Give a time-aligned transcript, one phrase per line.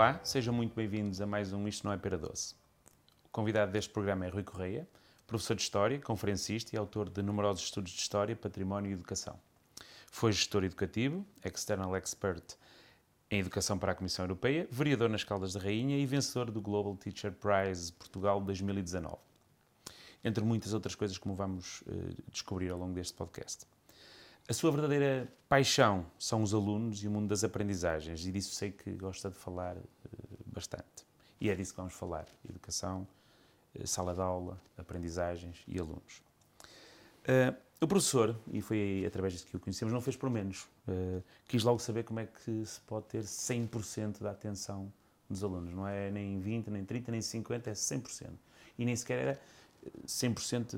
[0.00, 2.54] Olá, sejam muito bem-vindos a mais um Isto Não é Pera Doce.
[3.22, 4.88] O convidado deste programa é Rui Correia,
[5.26, 9.38] professor de História, conferencista e autor de numerosos estudos de História, Património e Educação.
[10.06, 12.56] Foi gestor educativo, external expert
[13.30, 16.96] em Educação para a Comissão Europeia, vereador nas Caldas da Rainha e vencedor do Global
[16.96, 19.18] Teacher Prize Portugal 2019.
[20.24, 23.66] Entre muitas outras coisas como vamos uh, descobrir ao longo deste podcast.
[24.50, 28.72] A sua verdadeira paixão são os alunos e o mundo das aprendizagens, e disso sei
[28.72, 29.82] que gosta de falar uh,
[30.44, 31.06] bastante.
[31.40, 33.06] E é disso que vamos falar: educação,
[33.76, 36.20] uh, sala de aula, aprendizagens e alunos.
[37.22, 40.66] Uh, o professor, e foi através disso que o conhecemos, não fez por menos.
[41.46, 44.92] quis logo saber como é que se pode ter 100% da atenção
[45.28, 45.72] dos alunos.
[45.72, 48.30] Não é nem 20, nem 30, nem 50, é 100%.
[48.76, 49.40] E nem sequer era
[50.04, 50.76] 100%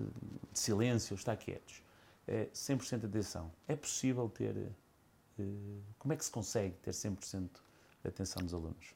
[0.53, 1.83] de silêncio, estar quietos
[2.27, 3.53] é 100% de atenção.
[3.67, 4.57] É possível ter.
[5.39, 5.43] Eh,
[5.99, 7.49] como é que se consegue ter 100%
[8.03, 8.95] de atenção dos alunos?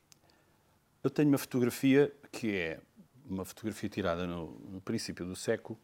[1.02, 2.80] Eu tenho uma fotografia que é
[3.28, 5.78] uma fotografia tirada no, no princípio do século,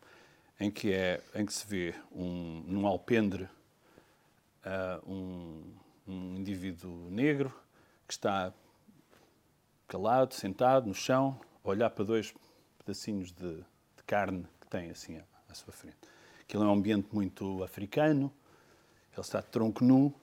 [0.58, 5.74] em que, é, em que se vê um, num alpendre uh, um,
[6.06, 7.52] um indivíduo negro
[8.06, 8.52] que está
[9.88, 12.32] calado, sentado no chão, a olhar para dois
[12.78, 15.98] pedacinhos de, de carne que tem assim à, à sua frente.
[16.52, 18.30] Aquilo é um ambiente muito africano,
[19.10, 20.14] ele está de tronco nu.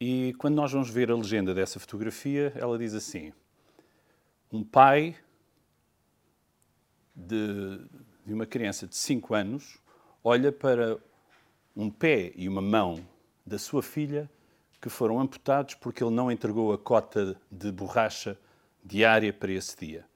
[0.00, 3.32] E quando nós vamos ver a legenda dessa fotografia, ela diz assim:
[4.52, 5.16] Um pai
[7.16, 7.80] de,
[8.24, 9.76] de uma criança de 5 anos
[10.22, 10.96] olha para
[11.74, 13.04] um pé e uma mão
[13.44, 14.30] da sua filha
[14.80, 18.38] que foram amputados porque ele não entregou a cota de borracha
[18.84, 20.06] diária para esse dia.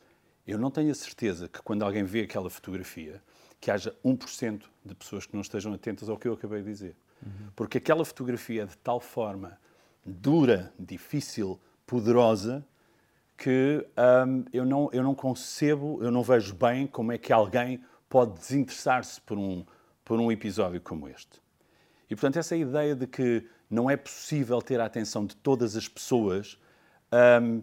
[0.47, 3.21] Eu não tenho a certeza que quando alguém vê aquela fotografia,
[3.61, 6.97] que haja 1% de pessoas que não estejam atentas ao que eu acabei de dizer.
[7.25, 7.49] Uhum.
[7.55, 9.59] Porque aquela fotografia é de tal forma
[10.05, 12.65] dura, difícil, poderosa,
[13.37, 13.87] que
[14.27, 18.39] um, eu, não, eu não concebo, eu não vejo bem como é que alguém pode
[18.39, 19.65] desinteressar-se por um,
[20.05, 21.41] por um episódio como este.
[22.09, 25.89] E, portanto, essa ideia de que não é possível ter a atenção de todas as
[25.89, 26.59] pessoas
[27.43, 27.63] um,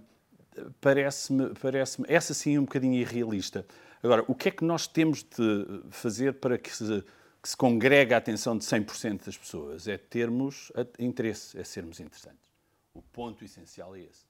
[0.81, 3.65] parece-me, parece essa sim, um bocadinho irrealista.
[4.03, 7.03] Agora, o que é que nós temos de fazer para que se,
[7.41, 9.87] que se congregue a atenção de 100% das pessoas?
[9.87, 12.43] É termos interesse, é sermos interessantes.
[12.93, 14.25] O ponto essencial é esse.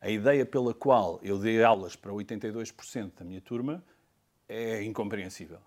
[0.00, 3.84] A ideia pela qual eu dei aulas para 82% da minha turma
[4.48, 5.58] é incompreensível.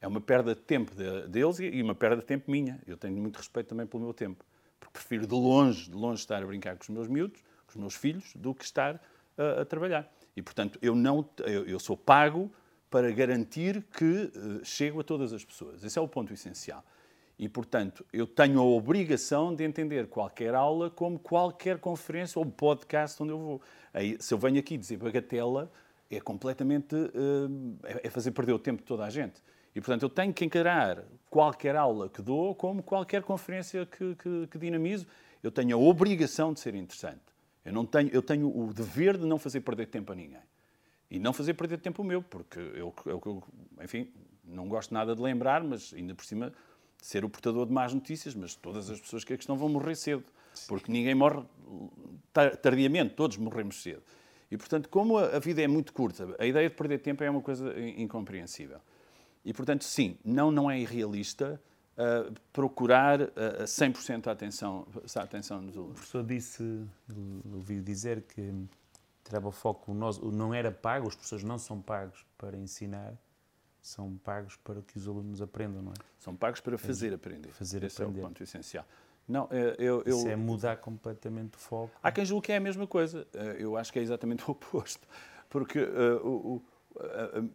[0.00, 2.80] É uma perda de tempo deles e uma perda de tempo minha.
[2.86, 4.44] Eu tenho muito respeito também pelo meu tempo.
[4.78, 7.76] Porque prefiro de longe, de longe estar a brincar com os meus miúdos, com os
[7.76, 9.02] meus filhos, do que estar
[9.36, 10.10] a, a trabalhar.
[10.36, 12.50] E, portanto, eu, não, eu, eu sou pago
[12.90, 15.84] para garantir que uh, chego a todas as pessoas.
[15.84, 16.84] Esse é o ponto essencial.
[17.38, 23.22] E, portanto, eu tenho a obrigação de entender qualquer aula como qualquer conferência ou podcast
[23.22, 23.62] onde eu vou.
[23.94, 25.70] Aí, se eu venho aqui dizer bagatela,
[26.10, 26.94] é completamente.
[26.94, 29.40] Uh, é fazer perder o tempo de toda a gente.
[29.74, 34.46] E, portanto, eu tenho que encarar qualquer aula que dou como qualquer conferência que, que,
[34.48, 35.06] que dinamizo.
[35.42, 37.22] Eu tenho a obrigação de ser interessante.
[37.64, 40.42] Eu, não tenho, eu tenho o dever de não fazer perder tempo a ninguém.
[41.10, 43.42] E não fazer perder tempo o meu, porque eu, eu, eu,
[43.82, 44.08] enfim,
[44.44, 46.52] não gosto nada de lembrar, mas ainda por cima
[46.98, 49.96] ser o portador de más notícias, mas todas as pessoas que aqui estão vão morrer
[49.96, 50.22] cedo,
[50.68, 51.42] porque ninguém morre
[52.62, 54.02] tardiamente, todos morremos cedo.
[54.50, 57.40] E, portanto, como a vida é muito curta, a ideia de perder tempo é uma
[57.40, 58.80] coisa incompreensível.
[59.44, 61.60] E, portanto, sim, não, não é irrealista
[61.96, 65.92] uh, procurar uh, 100% a atenção, a atenção dos alunos.
[65.92, 66.84] O professor disse,
[67.54, 68.52] ouvi dizer que
[69.30, 73.14] tirava o foco, o não era pago, os professores não são pagos para ensinar,
[73.80, 75.94] são pagos para que os alunos aprendam, não é?
[76.18, 77.48] São pagos para fazer aprender.
[77.50, 78.20] Fazer Esse aprender.
[78.20, 78.84] é o ponto essencial.
[79.26, 81.92] Não, eh, eu, eu, Isso é mudar completamente o foco.
[82.02, 83.26] Há quem julgue que é a mesma coisa.
[83.32, 85.06] Eh, eu acho que é exatamente o oposto.
[85.48, 87.50] Porque uh, o, uh, uh,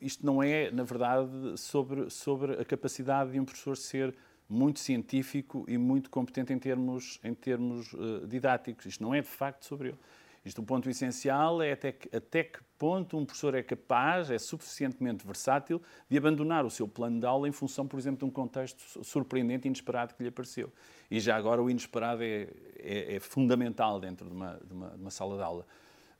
[0.00, 4.14] isto não é, na verdade, sobre, sobre a capacidade de um professor ser
[4.48, 7.92] muito científico e muito competente em termos, em termos
[8.28, 8.86] didáticos.
[8.86, 9.98] Isto não é, de facto, sobre ele.
[10.46, 14.38] Isto, o ponto essencial é até que, até que ponto um professor é capaz, é
[14.38, 18.30] suficientemente versátil, de abandonar o seu plano de aula em função, por exemplo, de um
[18.30, 20.72] contexto surpreendente e inesperado que lhe apareceu.
[21.10, 22.46] E já agora o inesperado é,
[22.78, 25.66] é, é fundamental dentro de uma, de, uma, de uma, sala de aula.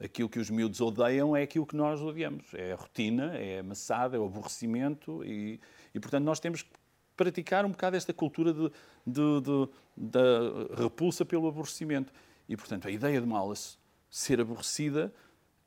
[0.00, 2.52] Aquilo que os miúdos odeiam é aquilo que nós odiamos.
[2.52, 5.60] É a rotina, é a maçada, é o aborrecimento e,
[5.94, 6.70] e portanto, nós temos que
[7.16, 8.72] praticar um bocado esta cultura de,
[9.06, 12.12] de, de, da repulsa pelo aborrecimento.
[12.48, 13.54] E, portanto, a ideia de uma aula
[14.10, 15.12] ser aborrecida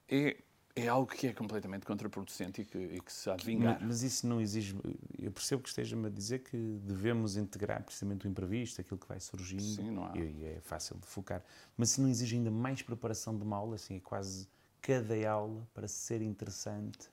[0.08, 0.38] é
[0.76, 3.80] é algo que é completamente contraproducente e que, e que se há de vingar.
[3.82, 4.76] Mas isso não exige.
[5.18, 9.20] Eu percebo que esteja-me a dizer que devemos integrar precisamente o imprevisto, aquilo que vai
[9.20, 9.62] surgindo.
[9.62, 10.18] Sim, não há.
[10.18, 11.44] E é fácil de focar.
[11.76, 14.48] Mas se não exige ainda mais preparação de uma aula, assim, é quase
[14.82, 17.10] cada aula para ser interessante.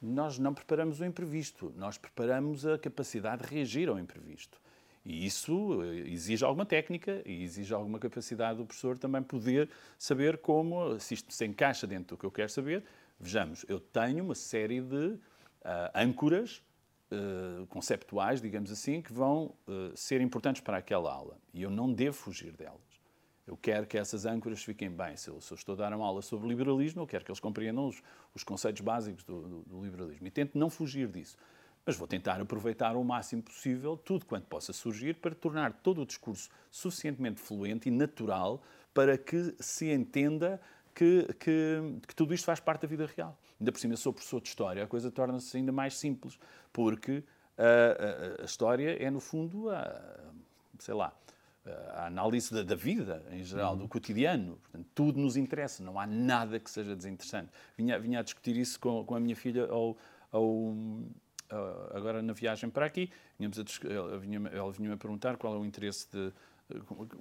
[0.00, 4.60] Nós não preparamos o imprevisto, nós preparamos a capacidade de reagir ao imprevisto.
[5.04, 9.68] E isso eh, exige alguma técnica e exige alguma capacidade do professor também poder
[9.98, 12.84] saber como, se isto se encaixa dentro do que eu quero saber.
[13.20, 15.20] Vejamos, eu tenho uma série de uh,
[15.94, 16.62] âncoras
[17.12, 21.38] uh, conceptuais, digamos assim, que vão uh, ser importantes para aquela aula.
[21.52, 22.80] E eu não devo fugir delas.
[23.46, 25.18] Eu quero que essas âncoras fiquem bem.
[25.18, 27.40] Se eu, se eu estou a dar uma aula sobre liberalismo, eu quero que eles
[27.40, 28.02] compreendam os,
[28.34, 30.26] os conceitos básicos do, do, do liberalismo.
[30.26, 31.36] E tento não fugir disso
[31.84, 36.06] mas vou tentar aproveitar o máximo possível tudo quanto possa surgir para tornar todo o
[36.06, 40.60] discurso suficientemente fluente e natural para que se entenda
[40.94, 43.36] que, que, que tudo isto faz parte da vida real.
[43.60, 46.38] Ainda por cima, sou professor de História, a coisa torna-se ainda mais simples,
[46.72, 47.24] porque
[47.58, 50.30] a, a, a, história é, no fundo, a,
[50.78, 51.12] sei lá,
[51.94, 53.78] a análise da, da vida, em geral, uhum.
[53.78, 54.56] do cotidiano.
[54.56, 57.50] Portanto, tudo nos interessa, não há nada que seja desinteressante.
[57.76, 59.96] Vinha, vinha a discutir isso com, com a minha filha ao,
[60.30, 60.74] ao
[61.50, 63.10] ah, agora na viagem para aqui,
[63.88, 66.32] ela vinha-me vinha perguntar qual é o interesse de.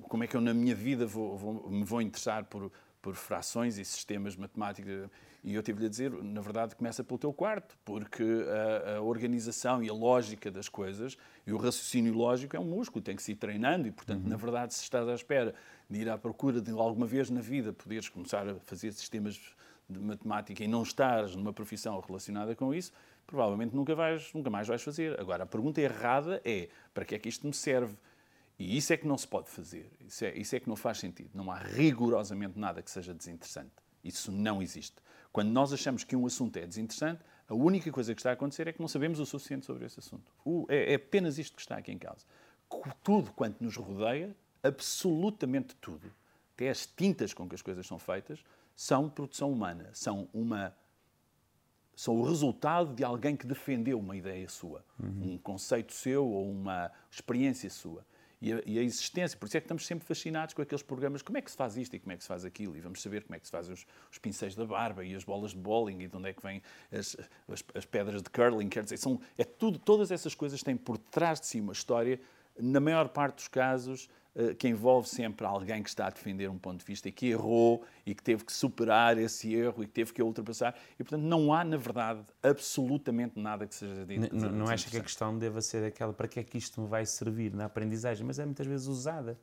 [0.07, 2.71] Como é que eu na minha vida vou, vou, me vou interessar por,
[3.01, 5.09] por frações e sistemas matemáticos.
[5.43, 9.83] E eu tive-lhe a dizer, na verdade, começa pelo teu quarto, porque a, a, organização
[9.83, 13.33] e a lógica das coisas e o raciocínio lógico é um músculo, tem que se
[13.33, 14.29] ir treinando e, portanto, uhum.
[14.29, 15.53] na verdade, se estás à espera
[15.89, 19.37] de ir à procura de alguma vez na vida poderes começar a fazer sistemas
[19.89, 22.93] de matemática e não estares numa profissão relacionada com isso,
[23.25, 25.19] provavelmente nunca, vais, nunca mais vais fazer.
[25.19, 27.95] Agora, a pergunta errada é para que é que isto me serve?
[28.57, 29.91] E isso é que não se pode fazer.
[29.99, 31.31] Isso é, isso é que não faz sentido.
[31.33, 33.71] Não há rigorosamente nada que seja desinteressante.
[34.03, 34.95] Isso não existe.
[35.31, 38.67] Quando nós achamos que um assunto é desinteressante, a única coisa que está a acontecer
[38.67, 40.31] é que não sabemos o suficiente sobre esse assunto.
[40.69, 42.25] é, é apenas isto que está aqui em causa.
[43.03, 46.11] Tudo quanto nos rodeia, absolutamente tudo,
[46.53, 48.43] até as tintas com que as coisas são feitas,
[48.75, 50.75] são produção humana, são uma
[51.95, 55.33] são o resultado de alguém que defendeu uma ideia sua, uhum.
[55.33, 58.05] um conceito seu ou uma experiência sua.
[58.41, 61.21] E a, e a, existência, por isso é que estamos sempre fascinados com aqueles programas,
[61.21, 63.01] como é que se faz isto e como é que se faz aquilo, e vamos
[63.01, 65.57] saber como é que se fazem os, os pincéis da barba e as bolas de
[65.57, 66.61] bowling e de onde é que vêm
[66.91, 67.15] as,
[67.47, 70.97] as, as pedras de curling, quer dizer, são, é tudo, todas essas coisas têm por
[70.97, 72.19] trás de si uma história,
[72.59, 74.09] na maior parte dos casos,
[74.57, 77.85] que envolve sempre alguém que está a defender um ponto de vista e que errou
[78.03, 80.75] e que teve que superar esse erro e que teve que ultrapassar.
[81.00, 84.35] E, portanto, não há, na verdade, absolutamente nada que seja dito.
[84.35, 86.88] Não, não acha que a questão deva ser aquela para que é que isto me
[86.88, 89.38] vai servir na aprendizagem, mas é muitas vezes usada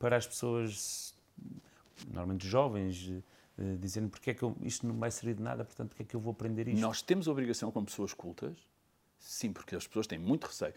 [0.00, 1.14] para as pessoas,
[2.08, 3.22] normalmente jovens,
[3.56, 6.06] eh, dizendo porque é que eu, isto não vai servir de nada, portanto, porque é
[6.06, 6.80] que eu vou aprender isto?
[6.80, 8.56] Nós temos a obrigação, como pessoas cultas,
[9.16, 10.74] sim, porque as pessoas têm muito receio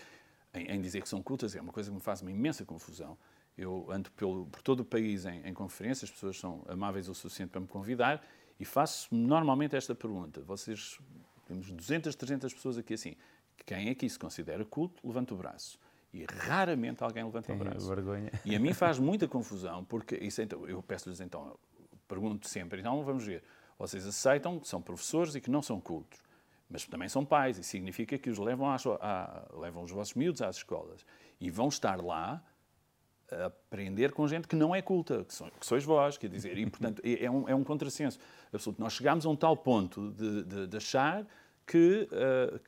[0.54, 3.18] em, em dizer que são cultas, é uma coisa que me faz uma imensa confusão
[3.58, 7.16] eu ando pelo, por todo o país em, em conferências, as pessoas são amáveis o
[7.16, 8.24] suficiente para me convidar
[8.60, 10.42] e faço normalmente esta pergunta.
[10.42, 11.00] Vocês,
[11.48, 13.16] temos 200, 300 pessoas aqui assim.
[13.66, 15.80] Quem aqui se considera culto, levanta o braço.
[16.14, 17.88] E raramente alguém levanta Tem o braço.
[17.88, 18.32] vergonha.
[18.46, 21.58] E a mim faz muita confusão, porque isso, então, eu peço-lhes então,
[22.08, 23.44] pergunto sempre, então vamos ver,
[23.78, 26.20] vocês aceitam que são professores e que não são cultos,
[26.70, 30.42] mas também são pais, e significa que os levam, às, a, levam os vossos miúdos
[30.42, 31.06] às escolas
[31.40, 32.42] e vão estar lá
[33.32, 37.02] aprender com gente que não é culta, que, que sois vós, quer dizer, e portanto
[37.04, 38.20] é, é um, é um contrassenso
[38.54, 38.82] absoluto.
[38.82, 41.28] Nós chegámos a um tal ponto de, de, de achar
[41.66, 42.60] que, uh,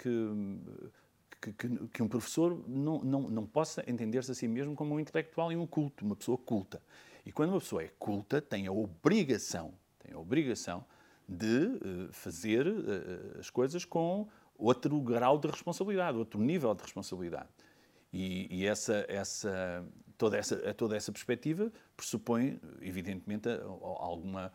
[1.41, 4.99] que, que, que, um professor não, não, não possa entender-se a si mesmo como um
[4.99, 6.81] intelectual e um culto, uma pessoa culta.
[7.25, 10.83] E quando uma pessoa é culta, tem a obrigação, tem a obrigação
[11.27, 17.47] de uh, fazer uh, as coisas com outro grau de responsabilidade, outro nível de responsabilidade.
[18.11, 19.85] E, e essa, essa,
[20.19, 24.51] toda, essa, toda essa perspectiva pressupõe, evidentemente, alguma,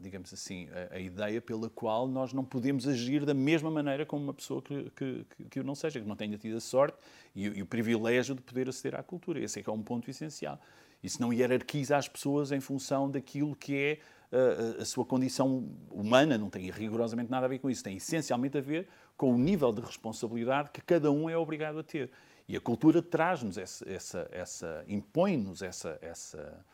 [0.00, 4.24] digamos assim, a, a, ideia pela qual nós não podemos agir da mesma maneira como
[4.24, 6.96] uma pessoa que, que, que o não seja, que não tenha tido a sorte
[7.36, 9.38] e, e, o privilégio de poder aceder à cultura.
[9.38, 10.58] Esse é que é um ponto essencial.
[11.02, 13.98] Isso não hierarquiza as pessoas em função daquilo que é
[14.32, 18.56] a, a sua condição humana, não tem rigorosamente nada a ver com isso, tem essencialmente
[18.56, 22.10] a ver com o nível de responsabilidade que cada um é obrigado a ter.
[22.46, 26.64] E a cultura traz-nos essa, essa, essa impõe-nos essa, essa,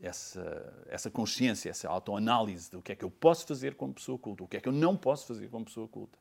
[0.00, 4.42] essa, essa consciência, essa autoanálise do que é que eu posso fazer como pessoa culta,
[4.42, 6.18] o que é que eu não posso fazer como pessoa culta.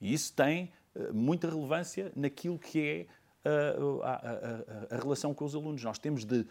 [0.00, 3.08] E isso tem uh, muita relevância naquilo que
[3.44, 5.84] é uh, a, a, a, a, relação com os alunos.
[5.84, 6.44] Nós temos de,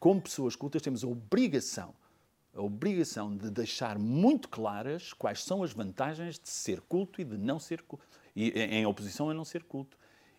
[0.00, 1.94] como pessoas cultas, temos a obrigação
[2.56, 7.36] a obrigação de deixar muito claras quais são as vantagens de ser culto e de
[7.36, 9.96] não ser culto, e, em oposição a não ser culto.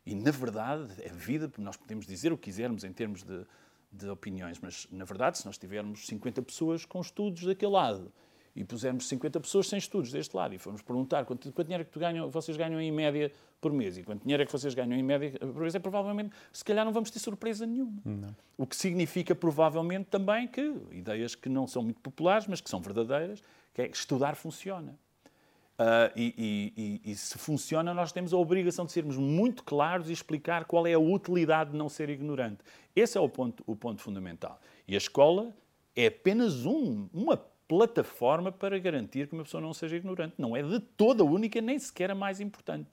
[0.07, 3.45] E, na verdade, a vida, nós podemos dizer o que quisermos em termos de,
[3.91, 8.09] de opiniões, mas, na verdade, se nós tivermos 50 pessoas com estudos daquele lado
[8.55, 11.85] e pusermos 50 pessoas sem estudos deste lado e formos perguntar quanto, quanto dinheiro é
[11.85, 14.73] que tu ganham, vocês ganham em média por mês e quanto dinheiro é que vocês
[14.73, 18.01] ganham em média por mês, é provavelmente, se calhar não vamos ter surpresa nenhuma.
[18.05, 18.33] Não.
[18.57, 22.79] O que significa provavelmente também que ideias que não são muito populares, mas que são
[22.79, 24.97] verdadeiras, que é que estudar funciona.
[25.79, 26.73] Uh, e,
[27.05, 30.87] e, e, se funciona, nós temos a obrigação de sermos muito claros e explicar qual
[30.87, 32.63] é a utilidade de não ser ignorante.
[32.95, 34.59] Esse é o ponto, o ponto fundamental.
[34.87, 35.53] E a escola
[35.95, 40.33] é apenas um, uma plataforma para garantir que uma pessoa não seja ignorante.
[40.37, 42.89] Não é de toda única, nem sequer a mais importante.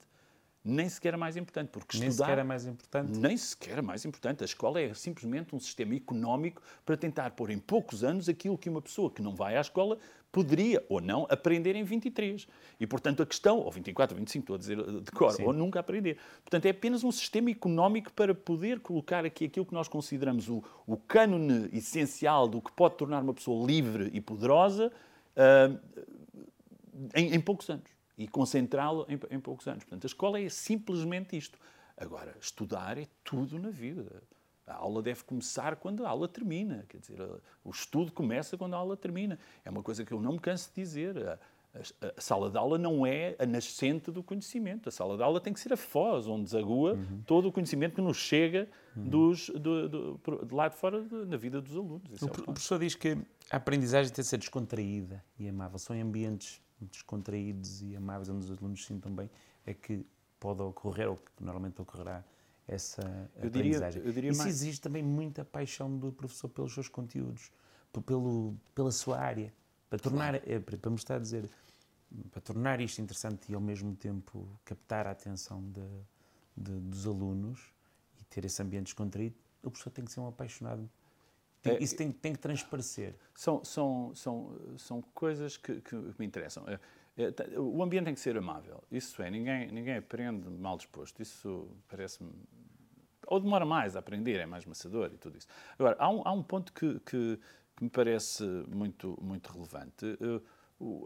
[0.63, 2.25] Nem sequer a mais importante, porque nem estudar...
[2.25, 3.19] Nem sequer a mais importante?
[3.19, 4.43] Nem sequer a mais importante.
[4.43, 8.67] A escola é simplesmente um sistema económico para tentar pôr em poucos anos aquilo que
[8.67, 9.99] uma pessoa que não vai à escola
[10.35, 12.45] poderia ou não aprender em 23.
[12.77, 15.45] E, portanto, a questão, ou 24, ou 25, estou a dizer de cor, Sim.
[15.45, 16.17] ou nunca aprender.
[16.43, 20.61] Portanto, é apenas um sistema económico para poder colocar aqui aquilo que nós consideramos o,
[20.85, 24.91] o cânone essencial do que pode tornar uma pessoa livre e poderosa
[25.37, 25.79] uh,
[27.15, 27.89] em, em, poucos anos.
[28.17, 29.85] E concentrá-lo em, em poucos anos.
[29.85, 31.57] Portanto, a escola é simplesmente isto.
[31.95, 34.21] Agora, estudar é tudo na vida.
[34.67, 36.85] A aula deve começar quando a aula termina.
[36.89, 37.19] Quer dizer,
[37.63, 39.37] o estudo começa quando a aula termina.
[39.63, 41.17] É uma coisa que eu não me canso de dizer.
[41.17, 41.39] A,
[41.75, 44.89] a, a sala de aula não é a nascente do conhecimento.
[44.89, 47.21] A sala de aula tem que ser a foz, onde desagua uhum.
[47.27, 49.07] todo o conhecimento que nos chega uhum.
[49.07, 52.21] dos, do, do, do, de lá de fora de, na vida dos alunos.
[52.21, 53.17] O, é o, o professor diz que
[53.51, 55.77] a aprendizagem tem de ser descontraída e amável.
[55.77, 59.29] São ambientes descontraídos e amáveis onde os alunos se sintam bem.
[59.63, 60.05] É que
[60.39, 62.23] pode ocorrer, ou que normalmente ocorrerá,
[62.67, 63.01] essa
[63.35, 64.01] eu aprendizagem.
[64.01, 64.55] Diria, eu diria Isso mais...
[64.55, 67.51] exige também muita paixão do professor pelos seus conteúdos,
[68.05, 69.53] pelo, pela sua área,
[69.89, 70.51] para tornar, claro.
[70.51, 71.49] É, para mostrar, dizer,
[72.31, 75.81] para tornar isto interessante e ao mesmo tempo captar a atenção de,
[76.57, 77.71] de, dos alunos
[78.19, 80.89] e ter esse ambiente descontraído, o professor tem que ser um apaixonado.
[81.61, 83.15] Tem, é, isso tem, tem que transparecer.
[83.33, 86.63] São, são, são, são coisas que, que me interessam.
[86.67, 86.79] É,
[87.17, 88.83] é, o ambiente tem que ser amável.
[88.91, 91.21] Isso é, ninguém, ninguém aprende mal disposto.
[91.21, 92.31] Isso parece-me.
[93.27, 95.47] Ou demora mais a aprender, é mais maçador e tudo isso.
[95.77, 97.39] Agora, há um, há um ponto que, que,
[97.75, 100.05] que me parece muito, muito relevante.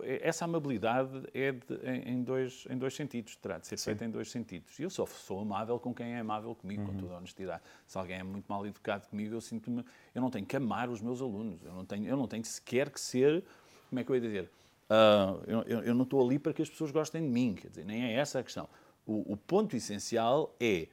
[0.04, 4.10] É, essa amabilidade é de, em, dois, em dois sentidos, terá de ser feita em
[4.10, 4.80] dois sentidos.
[4.80, 6.88] Eu só sou amável com quem é amável comigo, uhum.
[6.88, 7.62] com toda a honestidade.
[7.86, 9.86] Se alguém é muito mal educado comigo, eu sinto-me.
[10.14, 12.90] Eu não tenho que amar os meus alunos, eu não tenho, eu não tenho sequer
[12.90, 13.44] que ser.
[13.90, 14.52] Como é que eu ia dizer?
[14.90, 17.86] Uh, eu, eu, não estou ali para que as pessoas gostem de mim, quer dizer,
[17.86, 18.68] nem é essa a questão.
[19.06, 20.88] O, o ponto essencial é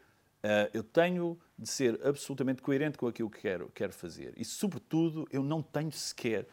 [0.72, 4.34] eu tenho de ser absolutamente coerente com aquilo que quero, quero fazer.
[4.36, 6.46] E, sobretudo, eu não tenho sequer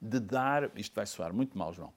[0.00, 0.70] de dar.
[0.76, 1.92] Isto vai soar muito mal, João.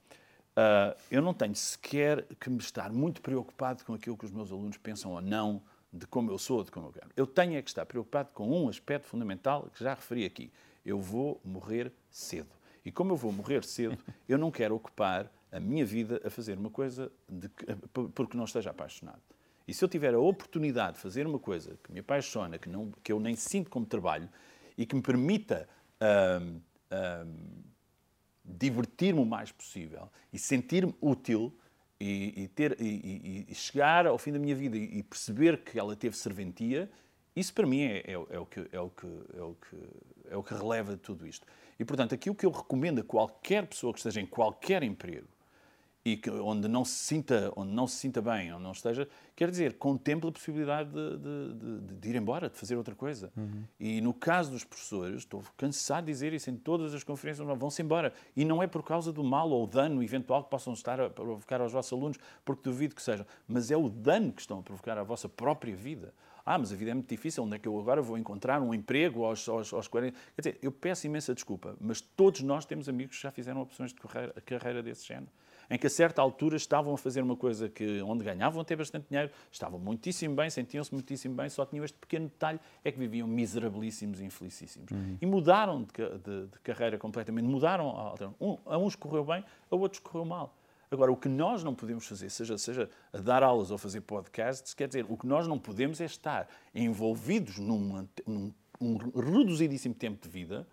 [0.58, 4.50] Uh, eu não tenho sequer que me estar muito preocupado com aquilo que os meus
[4.50, 5.62] alunos pensam ou não
[5.92, 7.08] de como eu sou, de como eu quero.
[7.16, 10.50] Eu tenho é que estar preocupado com um aspecto fundamental que já referi aqui.
[10.84, 12.50] Eu vou morrer cedo.
[12.84, 13.96] E como eu vou morrer cedo,
[14.28, 17.48] eu não quero ocupar a minha vida a fazer uma coisa de,
[18.14, 19.22] porque não esteja apaixonado.
[19.68, 22.90] E se eu tiver a oportunidade de fazer uma coisa que me apaixona, que, não,
[23.04, 24.26] que eu nem sinto como trabalho
[24.78, 25.68] e que me permita
[26.40, 26.58] hum,
[26.90, 27.36] hum,
[28.42, 31.54] divertir-me o mais possível e sentir-me útil
[32.00, 35.94] e, e ter, e, e, chegar ao fim da minha vida e perceber que ela
[35.94, 36.90] teve serventia,
[37.36, 39.06] isso para mim é, é, é, o, que, é, o, que,
[39.36, 39.76] é, o, que,
[40.30, 41.46] é o que releva tudo isto.
[41.78, 45.28] E, portanto, aquilo que eu recomendo a qualquer pessoa que esteja em qualquer emprego
[46.08, 49.50] e que, onde, não se sinta, onde não se sinta bem, onde não esteja, quer
[49.50, 53.30] dizer, contemple a possibilidade de, de, de, de ir embora, de fazer outra coisa.
[53.36, 53.64] Uhum.
[53.78, 57.82] E no caso dos professores, estou cansado de dizer isso em todas as conferências, vão-se
[57.82, 58.12] embora.
[58.34, 61.60] E não é por causa do mal ou dano eventual que possam estar a provocar
[61.60, 64.96] aos vossos alunos, porque duvido que sejam, mas é o dano que estão a provocar
[64.96, 66.14] à vossa própria vida.
[66.44, 68.72] Ah, mas a vida é muito difícil, onde é que eu agora vou encontrar um
[68.72, 70.16] emprego aos, aos, aos 40?
[70.34, 73.92] Quer dizer, eu peço imensa desculpa, mas todos nós temos amigos que já fizeram opções
[73.92, 75.30] de carreira, carreira desse género
[75.70, 79.08] em que a certa altura estavam a fazer uma coisa que onde ganhavam até bastante
[79.08, 83.28] dinheiro, estavam muitíssimo bem, sentiam-se muitíssimo bem, só tinham este pequeno detalhe, é que viviam
[83.28, 84.90] miserabilíssimos e infelicíssimos.
[84.90, 85.18] Uhum.
[85.20, 90.00] E mudaram de, de, de, carreira completamente, mudaram, um, a uns correu bem, a outros
[90.00, 90.56] correu mal.
[90.90, 94.72] Agora, o que nós não podemos fazer, seja, seja a dar aulas ou fazer podcasts,
[94.72, 100.22] quer dizer, o que nós não podemos é estar envolvidos num, num um reduzidíssimo tempo
[100.22, 100.66] de vida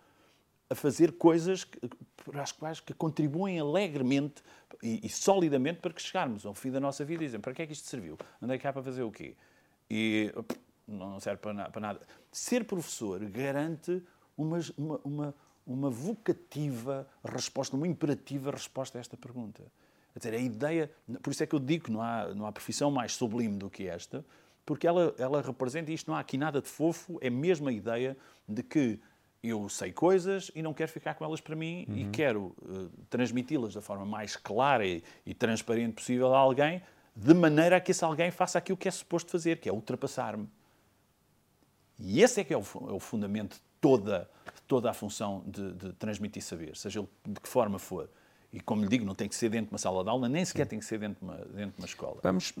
[0.68, 1.78] a fazer coisas que,
[2.24, 4.42] para as quais que contribuem alegremente
[4.82, 7.62] e, e, solidamente para que chegarmos ao fim da nossa vida e dizem para que
[7.62, 8.18] é que isto serviu?
[8.42, 9.36] Andei cá para fazer o quê?
[9.88, 10.32] E
[10.86, 12.00] não serve para, para nada.
[12.32, 14.02] Ser professor garante
[14.36, 15.34] uma, uma, uma
[15.66, 19.62] uma vocativa resposta, uma imperativa resposta a esta pergunta.
[20.12, 20.90] Quer dizer, a ideia,
[21.22, 23.68] por isso é que eu digo que não há, não há profissão mais sublime do
[23.68, 24.24] que esta,
[24.64, 28.16] porque ela, ela representa isto, não há aqui nada de fofo, é mesmo a ideia
[28.48, 28.98] de que
[29.48, 31.96] eu sei coisas e não quero ficar com elas para mim uhum.
[31.96, 36.82] e quero uh, transmiti-las da forma mais clara e, e, transparente possível a alguém,
[37.14, 40.48] de maneira a que esse alguém faça aquilo que é suposto fazer, que é ultrapassar-me.
[41.98, 44.28] E esse é que é o, é o fundamento de toda,
[44.66, 48.08] toda a função de, de transmitir saber, seja de que forma for.
[48.52, 50.44] E como lhe digo, não tem que ser dentro de uma sala de aula, nem
[50.44, 52.20] sequer tem que ser dentro de uma, dentro de uma escola.
[52.22, 52.54] Vamos,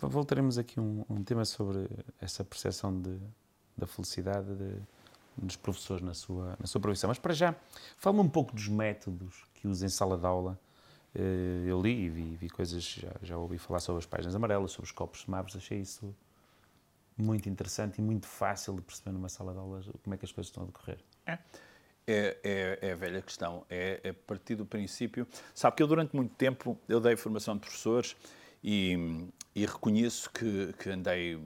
[0.00, 1.88] voltaremos aqui a um, um, tema sobre
[2.20, 3.18] essa percepção de,
[3.76, 4.74] da felicidade de,
[5.36, 7.08] dos professores na sua, na sua profissão.
[7.08, 7.54] Mas para já,
[7.96, 10.58] fala-me um pouco dos métodos que usa em sala de aula.
[11.14, 14.72] Eh, eu li e vi, vi coisas, já, já, ouvi falar sobre as páginas amarelas,
[14.72, 16.14] sobre os copos semáforos, achei isso
[17.16, 20.32] muito interessante e muito fácil de perceber numa sala de aulas como é que as
[20.32, 20.98] coisas estão a decorrer.
[21.24, 21.38] É.
[22.08, 23.64] É, é, é, a velha questão.
[23.68, 25.26] É, é partir do princípio.
[25.52, 28.14] Sabe que eu, durante muito tempo, eu dei formação de professores
[28.62, 31.40] e, e reconheço que, que, andei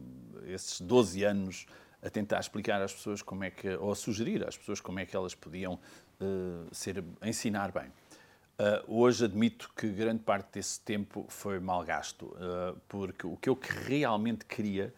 [0.46, 1.66] esses 12 anos
[2.02, 5.06] a tentar explicar às pessoas como é que, ou a sugerir às pessoas como é
[5.06, 7.88] que elas podiam uh, ser, ensinar bem.
[7.88, 13.48] Uh, hoje admito que grande parte desse tempo foi mal gasto, uh, porque o que
[13.48, 14.92] eu realmente queria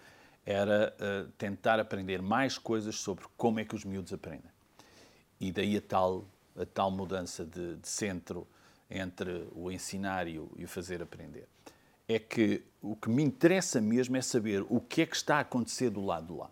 [0.44, 0.92] era
[1.38, 4.50] tentar aprender mais coisas sobre como é que os miúdos aprendem.
[5.38, 8.44] E daí a tal, a tal mudança de, de centro
[8.90, 11.47] entre o ensinar e o, e o fazer aprender.
[12.09, 15.40] É que o que me interessa mesmo é saber o que é que está a
[15.42, 16.50] acontecer do lado de lá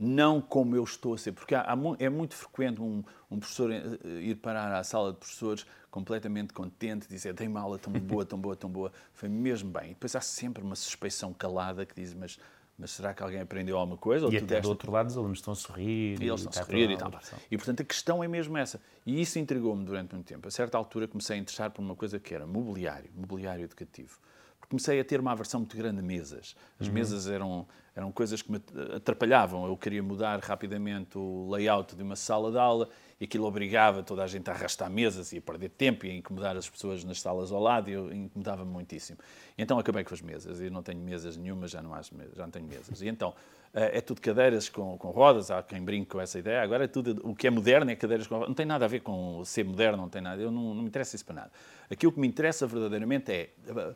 [0.00, 1.32] não como eu estou a ser.
[1.32, 5.18] Porque há, há, é muito frequente um, um, professor eh, ir parar à sala de
[5.18, 9.70] professores completamente contente, dizer tem uma aula tão boa, tão boa, tão boa, foi mesmo
[9.70, 9.90] bem.
[9.90, 12.38] E depois há sempre uma suspeição calada que diz, mas
[12.80, 14.26] mas será que alguém aprendeu alguma coisa?
[14.32, 16.18] E até do outro lado os alunos estão a sorrir.
[16.18, 17.12] E eles estão a sorrir e tal.
[17.50, 18.80] E, portanto, a questão é mesmo essa.
[19.04, 20.48] E isso intrigou-me durante muito tempo.
[20.48, 24.18] A certa altura comecei a interessar por uma coisa que era mobiliário, mobiliário educativo.
[24.70, 26.54] Comecei a ter uma aversão muito grande a mesas.
[26.78, 26.92] As uhum.
[26.92, 28.62] mesas eram, eram coisas que me
[28.94, 29.66] atrapalhavam.
[29.66, 32.88] Eu queria mudar rapidamente o layout de uma sala de aula
[33.20, 36.14] e aquilo obrigava toda a gente a arrastar mesas e a perder tempo e a
[36.14, 39.18] incomodar as pessoas nas salas ao lado e eu incomodava-me muitíssimo.
[39.58, 42.44] E então acabei com as mesas e não tenho mesas nenhuma, já não, há, já
[42.44, 43.02] não tenho mesas.
[43.02, 43.34] E então
[43.74, 46.62] eh, é tudo cadeiras com, com rodas, há quem brinque com essa ideia.
[46.62, 48.48] Agora é tudo, o que é moderno é cadeiras com rodas.
[48.48, 50.40] Não tem nada a ver com ser moderno, não tem nada.
[50.40, 51.52] Eu não, não me interessa isso para nada.
[51.90, 53.94] Aquilo que me interessa verdadeiramente é eh,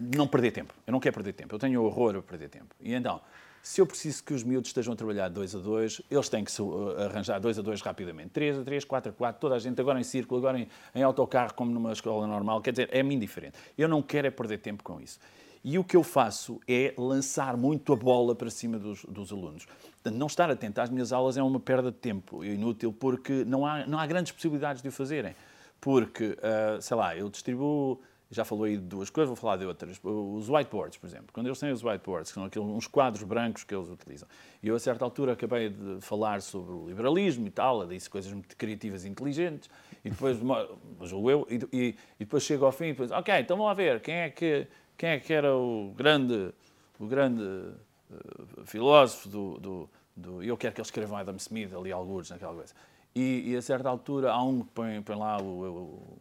[0.00, 0.74] não perder tempo.
[0.86, 1.54] Eu não quero perder tempo.
[1.54, 2.74] Eu tenho horror a perder tempo.
[2.80, 3.20] E então,
[3.62, 6.50] se eu preciso que os miúdos estejam a trabalhar 2 a 2, eles têm que
[6.50, 8.30] se uh, arranjar 2 a 2 rapidamente.
[8.30, 11.02] 3 a 3, 4 a 4, toda a gente agora em círculo, agora em, em
[11.02, 12.62] autocarro, como numa escola normal.
[12.62, 13.58] Quer dizer, é-me indiferente.
[13.76, 15.18] Eu não quero é perder tempo com isso.
[15.62, 19.66] E o que eu faço é lançar muito a bola para cima dos, dos alunos.
[19.66, 23.66] Portanto, não estar atento às minhas aulas é uma perda de tempo inútil, porque não
[23.66, 25.36] há, não há grandes possibilidades de o fazerem.
[25.78, 29.66] Porque, uh, sei lá, eu distribuo já falou aí de duas coisas, vou falar de
[29.66, 30.00] outras.
[30.04, 31.26] Os whiteboards, por exemplo.
[31.32, 34.28] Quando eles têm os whiteboards, que são aqueles, uns quadros brancos que eles utilizam.
[34.62, 38.32] E eu, a certa altura, acabei de falar sobre o liberalismo e tal, disse coisas
[38.32, 39.68] muito criativas e inteligentes,
[40.04, 40.38] e depois,
[41.02, 43.74] julgo eu, e, e, e, depois chego ao fim e depois, ok, então vamos lá
[43.74, 46.54] ver, quem é que, quem é que era o grande,
[47.00, 51.90] o grande uh, filósofo do, do, do, Eu quero que eles escrevam Adam Smith ali,
[51.90, 52.74] alguns, naquela coisa.
[53.12, 56.18] E, e, a certa altura há um que põe, põe lá o, o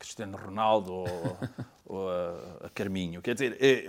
[0.00, 1.06] Cristiano Ronaldo ou,
[1.86, 3.22] ou a, a, Carminho.
[3.22, 3.84] Quer dizer, é,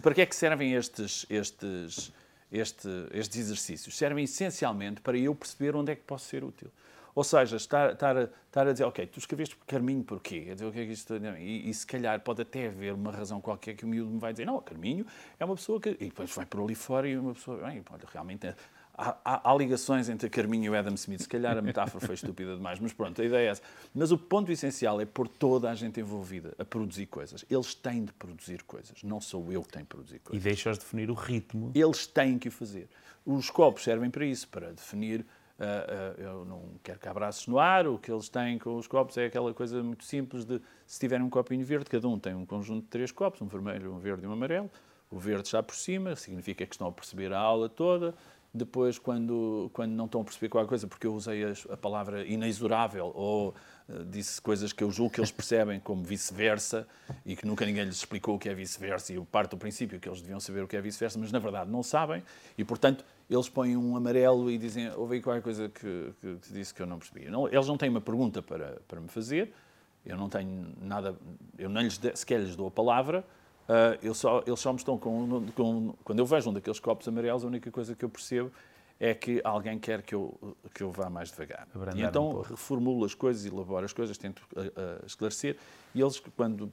[0.00, 2.12] para que é que servem estes, estes,
[2.50, 3.96] este, estes exercícios?
[3.96, 6.70] Servem essencialmente para eu perceber onde é que posso ser útil.
[7.14, 10.52] Ou seja, estar, estar, estar a dizer, ok, tu escreveste Carminho porquê?
[10.52, 11.14] Dizer, o que é que isto...
[11.38, 14.32] e, e se calhar pode até haver uma razão qualquer que o miúdo me vai
[14.32, 15.06] dizer, não, Carminho
[15.40, 15.90] é uma pessoa que...
[15.98, 18.54] E depois vai por ali fora e uma pessoa, bem, pode, realmente
[18.98, 21.20] Há, há, há, ligações entre Carminho e Adam Smith.
[21.20, 23.62] Se calhar a metáfora foi estúpida demais, mas pronto, a ideia é essa.
[23.94, 27.44] Mas o ponto essencial é pôr toda a gente envolvida a produzir coisas.
[27.50, 30.42] Eles têm de produzir coisas, não sou eu que tenho de produzir coisas.
[30.42, 31.72] E deixas definir o ritmo.
[31.74, 32.88] Eles têm que o fazer.
[33.26, 35.26] Os copos servem para isso, para definir.
[35.58, 38.86] Uh, uh, eu não quero que abraços no ar, o que eles têm com os
[38.86, 42.34] copos é aquela coisa muito simples de se tiverem um copinho verde, cada um tem
[42.34, 44.70] um conjunto de três copos, um vermelho, um verde e um amarelo.
[45.10, 48.14] O verde está por cima, significa que estão a perceber a aula toda
[48.56, 53.12] depois, quando, quando não estão a perceber qualquer coisa, porque eu usei a, palavra inexorável
[53.14, 53.54] ou
[53.88, 56.86] uh, disse coisas que eu julgo que eles percebem como vice-versa
[57.24, 60.00] e que nunca ninguém lhes explicou o que é vice-versa e eu parto do princípio
[60.00, 62.22] que eles deviam saber o que é vice-versa, mas na verdade não sabem
[62.56, 66.72] e, portanto, eles põem um amarelo e dizem houve qualquer coisa que, que, que disse
[66.72, 67.28] que eu não percebi.
[67.28, 69.52] Não, eles não têm uma pergunta para, para me fazer,
[70.04, 71.16] eu não tenho nada,
[71.58, 73.24] eu nem lhes, sequer lhes dou a palavra,
[73.68, 77.44] Uh, só, eles só me estão com, com, Quando eu vejo um daqueles copos amarelos,
[77.44, 78.52] a única coisa que eu percebo
[78.98, 81.68] é que alguém quer que eu, que eu vá mais devagar.
[81.94, 85.56] E então um reformulo as coisas, elaboro as coisas, tento a esclarecer
[85.94, 86.68] e eles, quando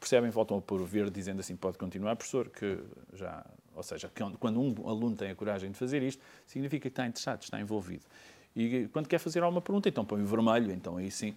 [0.00, 2.78] percebem, voltam a pôr o verde, dizendo assim: pode continuar, professor, que
[3.12, 3.44] já.
[3.74, 7.06] Ou seja, que quando um aluno tem a coragem de fazer isto, significa que está
[7.06, 8.04] interessado, está envolvido.
[8.54, 11.36] E quando quer fazer alguma pergunta, então põe o vermelho, então aí sim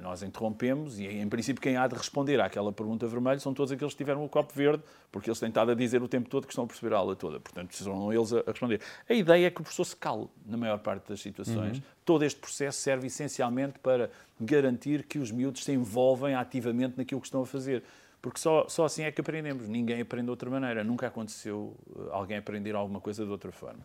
[0.00, 3.94] nós interrompemos e, em princípio, quem há de responder àquela pergunta vermelha são todos aqueles
[3.94, 6.52] que tiveram o copo verde, porque eles têm estado a dizer o tempo todo que
[6.52, 7.40] estão a perceber a aula toda.
[7.40, 8.80] Portanto, são eles a responder.
[9.08, 11.80] A ideia é que o professor se cale, na maior parte das situações.
[12.04, 17.26] Todo este processo serve essencialmente para garantir que os miúdos se envolvem ativamente naquilo que
[17.26, 17.82] estão a fazer.
[18.20, 19.66] Porque só, só assim é que aprendemos.
[19.66, 20.84] Ninguém aprende de outra maneira.
[20.84, 23.80] Nunca aconteceu ah, alguém aprender alguma coisa de outra forma.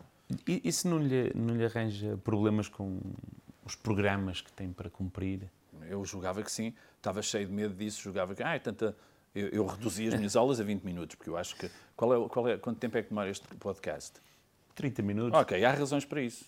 [0.46, 3.00] E isso não lhe, não lhe arranja problemas com
[3.64, 5.50] os programas que tem para cumprir?
[5.88, 8.96] Eu julgava que sim, estava cheio de medo disso, julgava que, ah, é tanta.
[9.34, 11.70] Eu, eu reduzi as minhas aulas a 20 minutos, porque eu acho que.
[11.94, 14.20] Qual é, qual é, quanto tempo é que demora este podcast?
[14.74, 15.38] 30 minutos?
[15.38, 16.44] Ok, há razões para isso.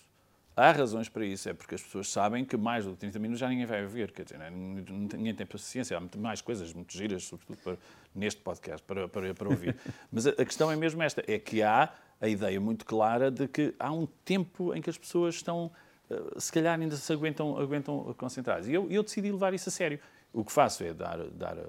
[0.55, 3.39] Há razões para isso, é porque as pessoas sabem que mais do que 30 minutos
[3.39, 4.49] já ninguém vai ver, quer dizer, né?
[4.51, 7.77] ninguém tem paciência, há muito mais coisas, muito giras, sobretudo para-
[8.13, 9.73] neste podcast, para, para, para ouvir.
[10.11, 13.47] Mas a, a questão é mesmo esta, é que há a ideia muito clara de
[13.47, 15.71] que há um tempo em que as pessoas estão,
[16.37, 18.67] se calhar ainda se aguentam, aguentam concentradas.
[18.67, 19.99] E eu, eu decidi levar isso a sério.
[20.33, 21.65] O que faço é dar, dar eh,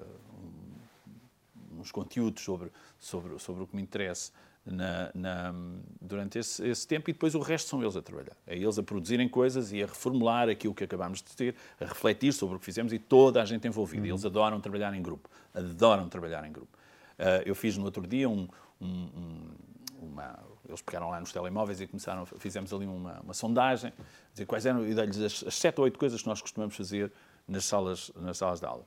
[1.79, 4.31] uns conteúdos sobre, sobre, sobre o que me interessa
[4.65, 5.53] na, na-
[5.99, 8.35] durante esse, esse tempo e depois o resto são eles a trabalhar.
[8.45, 12.31] É eles a produzirem coisas e a reformular aquilo que acabámos de ter, a refletir
[12.33, 14.07] sobre o que fizemos e toda a gente envolvida.
[14.07, 15.29] Eles adoram trabalhar em grupo.
[15.53, 16.77] Adoram trabalhar em grupo.
[17.17, 18.47] Ah, eu fiz no outro dia um,
[18.79, 19.55] um- um-
[20.03, 20.39] uma.
[20.71, 23.93] Eles pegaram lá nos telemóveis e começaram, fizemos ali uma, uma sondagem,
[24.33, 27.11] dizer quais eram, e dei-lhes as, as sete ou oito coisas que nós costumamos fazer
[27.47, 28.85] nas salas, nas salas de aula.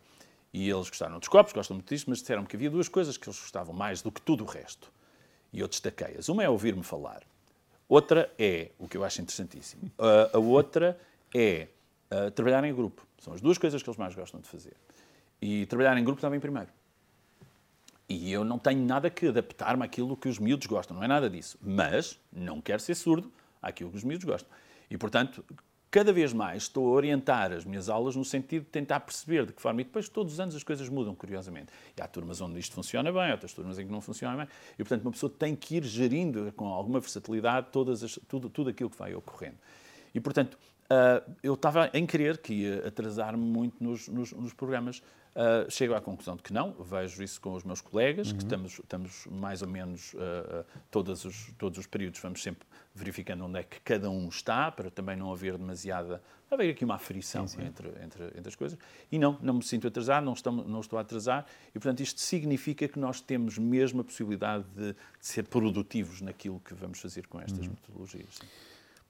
[0.53, 3.29] E eles gostaram dos copos, gostam muito disto, mas disseram que havia duas coisas que
[3.29, 4.93] eles gostavam mais do que tudo o resto.
[5.53, 6.29] E eu destaquei-as.
[6.29, 7.23] Uma é ouvir-me falar.
[7.89, 10.99] Outra é, o que eu acho interessantíssimo, a, a outra
[11.35, 11.69] é
[12.15, 13.05] ah, trabalhar em grupo.
[13.19, 14.75] São as duas coisas que eles mais gostam de fazer.
[15.41, 16.69] E trabalhar em grupo em primeiro.
[18.09, 21.29] E eu não tenho nada que adaptar-me àquilo que os miúdos gostam, não é nada
[21.31, 21.59] disso.
[21.63, 24.51] Mas não quero ser surdo àquilo que os miúdos gostam.
[24.91, 25.43] E, portanto,
[25.91, 29.53] cada vez mais estou a orientar as minhas aulas no sentido de tentar perceber de
[29.55, 29.81] que forma.
[29.81, 31.73] E depois, todos os anos, as coisas mudam, curiosamente.
[31.97, 34.49] E há turmas onde isto funciona bem, outras turmas em que não funciona bem.
[34.75, 38.69] E, portanto, uma pessoa tem que ir gerindo com alguma versatilidade todas as- tudo, tudo
[38.69, 39.57] aquilo que vai ocorrendo.
[40.15, 40.59] E, portanto,
[40.91, 45.03] ah, eu estava em querer que ia atrasar-me muito nos, nos- nos programas.
[45.35, 48.79] Ah, chego à conclusão de que não, vejo isso com os meus colegas, que estamos,
[48.79, 53.59] estamos mais ou menos ah, ah, todos, os, todos os períodos, vamos sempre verificando onde
[53.59, 56.23] é que cada um está, para também não haver demasiada.
[56.49, 58.79] haver aqui uma aflição Entre, entre, entre as coisas.
[59.11, 62.21] E não, não me sinto atrasado, não, estamos, não estou a atrasar, e portanto isto
[62.21, 67.27] significa que nós temos mesmo a possibilidade de, de ser produtivos naquilo que vamos fazer
[67.27, 68.37] com estas metodologias.
[68.41, 68.47] sim.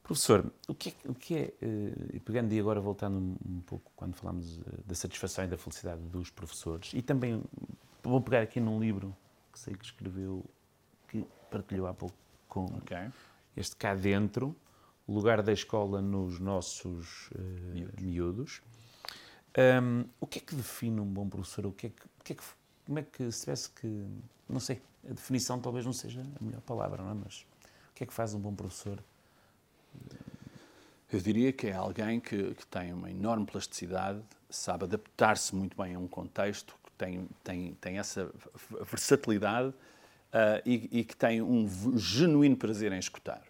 [0.04, 3.60] Professor, o que é, o que é eh, e pegando e agora voltando um, um
[3.62, 7.42] pouco quando falamos eh, da satisfação e da felicidade dos professores, e também
[8.02, 9.16] vou pegar aqui num livro
[9.50, 10.44] que sei que escreveu,
[11.08, 12.14] que partilhou há pouco
[12.46, 12.94] com Ok?
[13.56, 14.54] este cá dentro,
[15.06, 18.60] o lugar da escola nos nossos eh, miúdos.
[19.56, 21.64] Hum, o que é que define um bom professor?
[21.64, 22.42] O que é que, que é que-
[22.84, 24.04] como é que se tivesse que,
[24.46, 27.14] não sei, a definição talvez não seja a melhor palavra, não é?
[27.14, 27.46] Mas
[27.90, 29.02] o que é que faz um bom professor?
[31.12, 35.94] Eu diria que é alguém que, que tem uma enorme plasticidade, sabe adaptar-se muito bem
[35.94, 38.30] a um contexto, tem, tem, tem essa
[38.90, 39.72] versatilidade
[40.32, 43.42] ah, e, e que tem um genuíno prazer em escutar,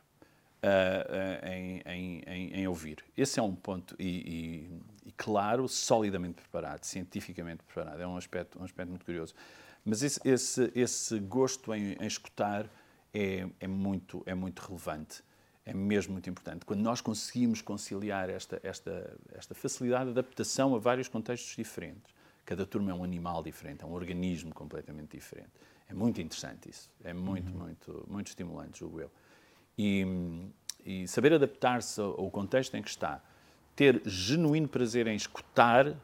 [0.63, 2.99] ah, ah, em, em, em- em ouvir.
[3.17, 8.01] Esse é um ponto, e, e- e, claro, solidamente preparado, cientificamente preparado.
[8.01, 9.35] É um aspecto, um aspecto muito curioso.
[9.85, 12.67] Mas esse, esse, esse gosto em escutar
[13.13, 15.23] é, é, muito, é muito relevante.
[15.67, 16.65] É mesmo muito importante.
[16.67, 22.13] Quando nós conseguimos conciliar esta, esta, esta facilidade de adaptação a vários contextos diferentes.
[22.45, 25.51] Cada turma é um animal diferente, é um organismo completamente diferente.
[25.89, 26.91] É muito interessante isso.
[27.03, 29.11] É muito, muito, muito estimulante, julgo eu.
[29.79, 30.07] E,
[30.85, 33.23] e saber adaptar-se ao contexto em que está,
[33.75, 35.97] ter genuíno prazer em escutar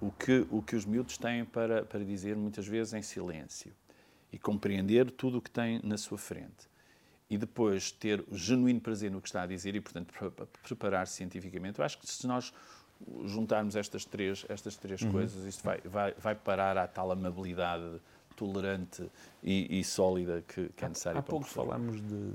[0.00, 3.72] o que, o que os miúdos têm para, para dizer, muitas vezes em silêncio,
[4.30, 6.68] e compreender tudo o que tem na sua frente.
[7.28, 10.46] E depois ter o genuíno prazer no que está a dizer e, portanto, pre- pre-
[10.62, 11.78] preparar-se cientificamente.
[11.80, 12.52] Eu acho que se nós
[13.24, 18.00] juntarmos estas três, estas três coisas, isto vai, vai, vai parar à tal amabilidade
[18.36, 19.10] tolerante
[19.42, 21.66] e, e sólida que, que é necessária Há para pouco professor.
[21.66, 22.32] falámos de,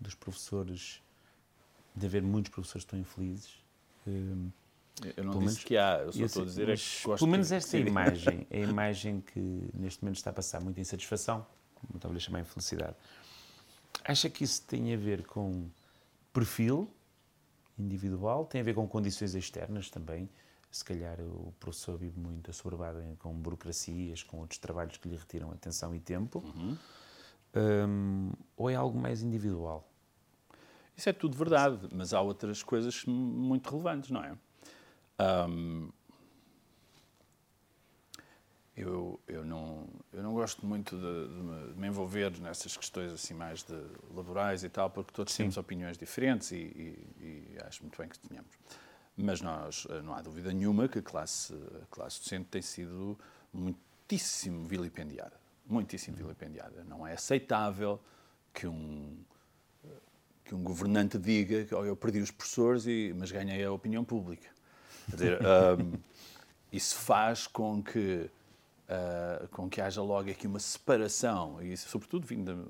[0.00, 1.02] dos professores,
[1.94, 3.54] de haver muitos professores estão infelizes.
[4.06, 4.50] Hum,
[5.16, 6.82] Eu não Pelo disse menos- que há, eu só eu estou a dizer é que
[7.04, 7.84] gosto Pelo menos que- esta Sim.
[7.86, 9.40] imagem é a imagem que
[9.74, 11.46] neste momento está a passar muita insatisfação,
[12.02, 12.96] a chamar infelicidade.
[14.04, 15.68] Acha que isso tem a ver com
[16.32, 16.90] perfil
[17.78, 20.28] individual, tem a ver com condições externas também.
[20.70, 25.50] Se calhar o professor vive muito assoberbado com burocracias, com outros trabalhos que lhe retiram
[25.50, 26.38] atenção e tempo.
[26.38, 26.76] Uhum.
[27.56, 29.88] Um, ou é algo mais individual?
[30.96, 34.36] Isso é tudo verdade, mas há outras coisas muito relevantes, não é?
[35.48, 35.90] Um,
[38.76, 43.12] eu, eu, não, eu não gosto muito de, de, me, de, me, envolver nessas questões
[43.12, 43.78] assim mais de
[44.14, 45.44] laborais e tal, porque todos Sim.
[45.44, 48.52] temos opiniões diferentes e, e, e, acho muito bem que tenhamos.
[49.16, 51.52] Mas nós, eh, não há dúvida nenhuma que a classe,
[51.82, 53.18] a classe docente tem sido
[53.52, 55.38] muitíssimo vilipendiada.
[55.66, 56.22] Muitíssimo uhum.
[56.22, 56.84] vilipendiada.
[56.84, 58.00] Não é aceitável
[58.54, 59.18] que um,
[60.44, 64.04] que um governante diga que oh, eu perdi os professores, e, mas ganhei a opinião
[64.04, 64.48] pública.
[65.10, 65.38] Quer dizer,
[65.78, 65.92] um,
[66.72, 68.30] isso faz com que
[68.90, 72.66] uh, com que haja logo aqui uma separação, e sobretudo vindo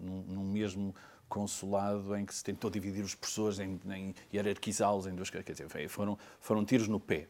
[0.00, 0.94] num, mesmo
[1.28, 5.68] consulado em que se tentou dividir os professores, em, em hierarquizá-los em duas quer dizer,
[5.88, 7.28] foram, foram tiros no pé.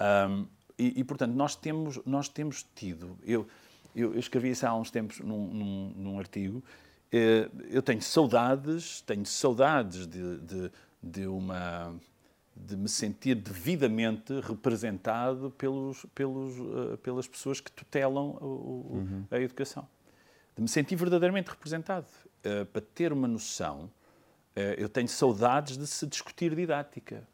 [0.00, 0.46] Um,
[0.78, 3.46] e, e, portanto, nós temos, nós temos tido, eu,
[3.94, 6.62] eu, eu escrevi isso há uns tempos num, num, num artigo,
[7.10, 10.70] eh, eu tenho saudades, tenho saudades de, de,
[11.02, 11.94] de uma
[12.66, 19.24] de me sentir devidamente representado pelos, pelos, uh, pelas pessoas que tutelam o, uhum.
[19.30, 19.86] a educação.
[20.56, 22.06] De me sentir verdadeiramente representado.
[22.44, 27.26] Uh, para ter uma noção, uh, eu tenho saudades de se discutir didática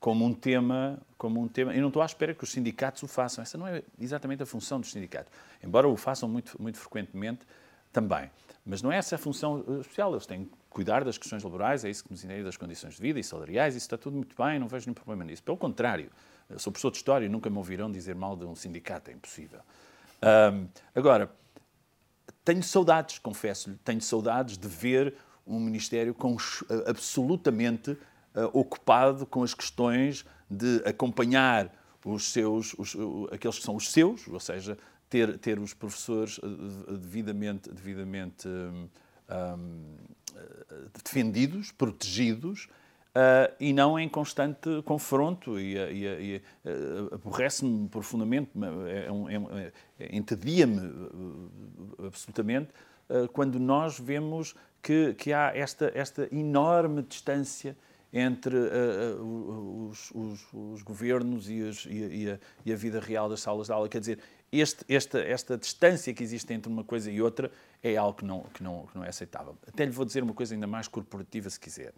[0.00, 1.74] como um tema, como um tema.
[1.74, 3.40] Eu não estou à espera que os sindicatos o façam.
[3.40, 7.46] Essa não é exatamente a função dos sindicatos, embora o façam muito, muito frequentemente
[7.92, 8.30] também.
[8.66, 10.12] Mas não é essa a função especial.
[10.12, 13.20] Eles têm cuidar das questões laborais, é isso que nos entende, das condições de vida
[13.20, 15.40] e salariais, isso está tudo muito bem, não vejo nenhum problema nisso.
[15.40, 16.10] Pelo contrário,
[16.56, 19.60] sou professor de História e nunca me ouvirão dizer mal de um sindicato, é impossível.
[20.20, 21.30] Um, agora,
[22.44, 25.14] tenho saudades, confesso-lhe, tenho saudades de ver
[25.46, 26.36] um Ministério com,
[26.86, 27.98] absolutamente uh,
[28.52, 31.72] ocupado com as questões de acompanhar
[32.04, 32.96] os seus, os,
[33.32, 34.76] aqueles que são os seus, ou seja,
[35.08, 36.40] ter, ter os professores
[37.00, 38.88] devidamente, devidamente um,
[39.30, 39.96] um,
[40.92, 42.68] defendidos, protegidos,
[43.14, 48.50] Uh, e não em constante confronto, e, e, e uh, aborrece-me profundamente,
[48.88, 51.50] é, é, é, entedia-me uh,
[52.08, 52.70] absolutamente,
[53.32, 57.76] quando nós vemos que, que há esta, esta enorme distância
[58.12, 58.56] entre
[59.94, 61.90] os, os, os, governos e, as, a,
[62.64, 63.88] e, a, vida real das salas de aula.
[63.88, 64.18] Quer dizer,
[64.52, 67.50] este, esta, esta distância que existe entre uma coisa e outra
[67.82, 69.56] é algo que não, que, não, que não é aceitável.
[69.66, 71.92] Até lhe vou dizer uma coisa ainda mais corporativa, se quiser,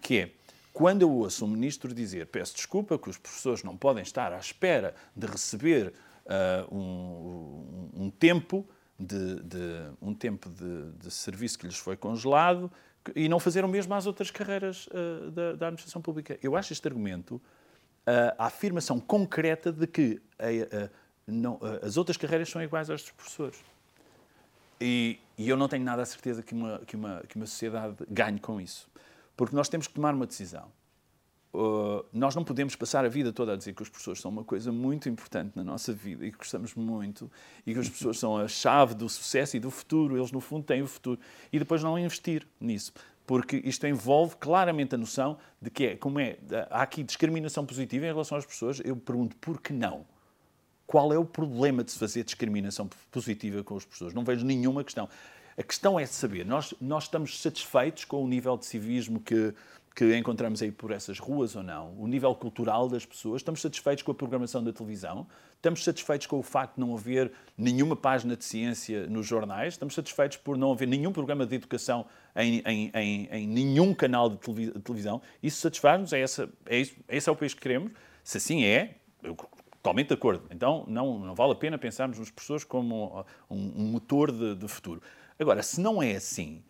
[0.00, 0.30] que é,
[0.72, 4.38] quando eu ouço um ministro dizer, peço desculpa, que os professores não podem estar à
[4.38, 5.92] espera de receber
[6.26, 8.66] uh, um, um, tempo
[8.98, 9.58] de, de
[10.00, 12.70] um tempo de, de, serviço que lhes foi congelado
[13.14, 16.38] e não fazer o mesmo às outras carreiras uh, da, da, administração pública.
[16.42, 20.20] Eu acho este argumento uh, a afirmação concreta de que
[21.26, 23.58] não, as outras carreiras são iguais às dos professores.
[24.80, 27.96] E, e, eu não tenho nada a certeza que uma, que, uma, que uma sociedade
[28.08, 28.88] ganhe com isso.
[29.36, 30.70] Porque nós temos que tomar uma decisão.
[31.52, 34.44] Uh, nós não podemos passar a vida toda a dizer que os professores são uma
[34.44, 37.30] coisa muito importante na nossa vida e que gostamos muito
[37.66, 40.64] e que as pessoas são a chave do sucesso e do futuro, eles no fundo
[40.64, 41.18] têm o futuro,
[41.50, 42.92] e depois não investir nisso.
[43.26, 46.38] Porque isto envolve claramente a noção de que é, como é,
[46.70, 50.06] há aqui discriminação positiva em relação às pessoas, eu pergunto por que não?
[50.86, 54.14] Qual é o problema de se fazer discriminação positiva com as pessoas?
[54.14, 55.08] Não vejo nenhuma questão.
[55.58, 59.52] A questão é saber, nós, nós estamos satisfeitos com o nível de civismo que,
[59.98, 64.04] que encontramos aí por essas ruas ou não, o nível cultural das pessoas, estamos satisfeitos
[64.04, 68.36] com a programação da televisão, estamos satisfeitos com o facto de não haver nenhuma página
[68.36, 72.06] de ciência nos jornais, estamos satisfeitos por não haver nenhum programa de educação
[72.36, 74.38] em, em, em, em nenhum canal de
[74.84, 75.20] televisão.
[75.42, 76.12] Isso satisfaz-nos?
[76.12, 77.90] É, essa, é, isso, esse é o país que queremos?
[78.22, 79.34] Se assim é, eu
[79.80, 80.44] Totalmente de acordo.
[80.50, 84.68] Então, não, não vale a pena pensarmos nos professores como um, um motor de, de,
[84.68, 85.00] futuro.
[85.38, 86.62] Agora, se não é assim,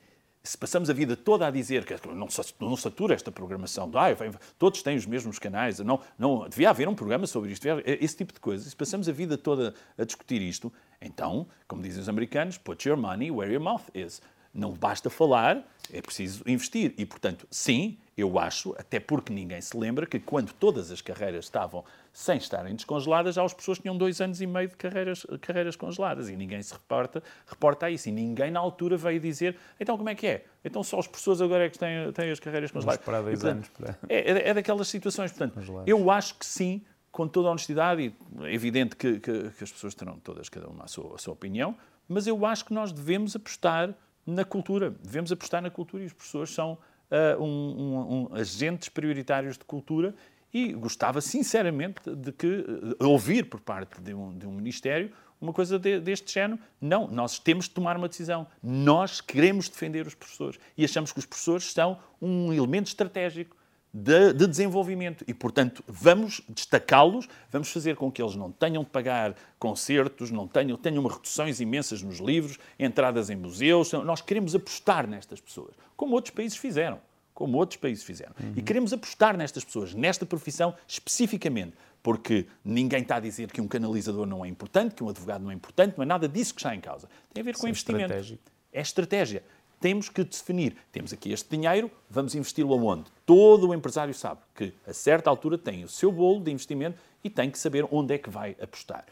[0.49, 2.27] se passamos a vida toda a dizer que não,
[2.61, 6.95] não satura esta programação, ah, todos têm os mesmos canais, não, não, devia haver um
[6.95, 10.73] programa sobre isto, esse tipo de coisas, se passamos a vida toda a discutir isto,
[11.03, 14.23] então, como dizem os americanos, put your money where your mouth is.
[14.55, 16.95] Não basta falar, é preciso investir.
[16.97, 21.45] E, portanto, sim, eu acho, até porque ninguém se lembra, que quando todas as carreiras
[21.45, 21.85] estavam
[22.19, 26.29] sem estarem descongeladas, já as pessoas tinham dois anos e meio de carreiras, carreiras congeladas
[26.29, 28.09] e ninguém se reporta, reporta a isso.
[28.09, 30.45] E ninguém na altura veio dizer, então como é que é?
[30.65, 33.05] Então só as pessoas agora é que têm, têm as carreiras congeladas.
[33.07, 34.13] Vamos dois portanto, anos para...
[34.13, 35.31] é, é, é daquelas situações.
[35.31, 35.87] Portanto, congeladas.
[35.87, 39.71] eu acho que sim, com toda a honestidade, e é evidente que, que, que, as
[39.71, 41.77] pessoas terão todas, cada uma a sua, a sua opinião,
[42.09, 43.95] mas eu acho que nós devemos apostar
[44.27, 44.91] na cultura.
[44.91, 46.73] Devemos apostar na cultura e os professores são
[47.13, 50.17] uh, um, um, agentes prioritários de cultura
[50.53, 55.53] e gostava sinceramente de que uh, ouvir por parte de um, de um Ministério uma
[55.53, 56.61] coisa de, deste género.
[56.81, 58.47] Não, nós temos de tomar uma decisão.
[58.63, 63.57] Nós queremos defender os professores e achamos que os professores são um elemento estratégico
[63.93, 68.91] de, de desenvolvimento e, portanto, vamos destacá-los, vamos fazer com que eles não tenham de
[68.91, 73.93] pagar concertos, não tenham, tenham reduções imensas nos livros, entradas em museus.
[73.93, 77.01] Nós queremos apostar nestas pessoas, como outros países fizeram.
[77.39, 78.35] Como outros países fizeram.
[78.43, 78.55] Uhum.
[78.57, 81.73] E queremos apostar nestas pessoas, nesta profissão especificamente,
[82.03, 85.53] porque ninguém está a dizer que um canalizador não é importante, que um advogado não
[85.53, 87.09] é importante, não é nada disso que está em causa.
[87.33, 88.07] Tem a ver com é investimento.
[88.07, 88.43] Estratégico.
[88.73, 89.45] É estratégia.
[89.81, 90.77] Temos que definir.
[90.91, 93.05] Temos aqui este dinheiro, vamos investi-lo aonde?
[93.25, 97.31] Todo o empresário sabe que, a certa altura, tem o seu bolo de investimento e
[97.31, 99.07] tem que saber onde é que vai apostar.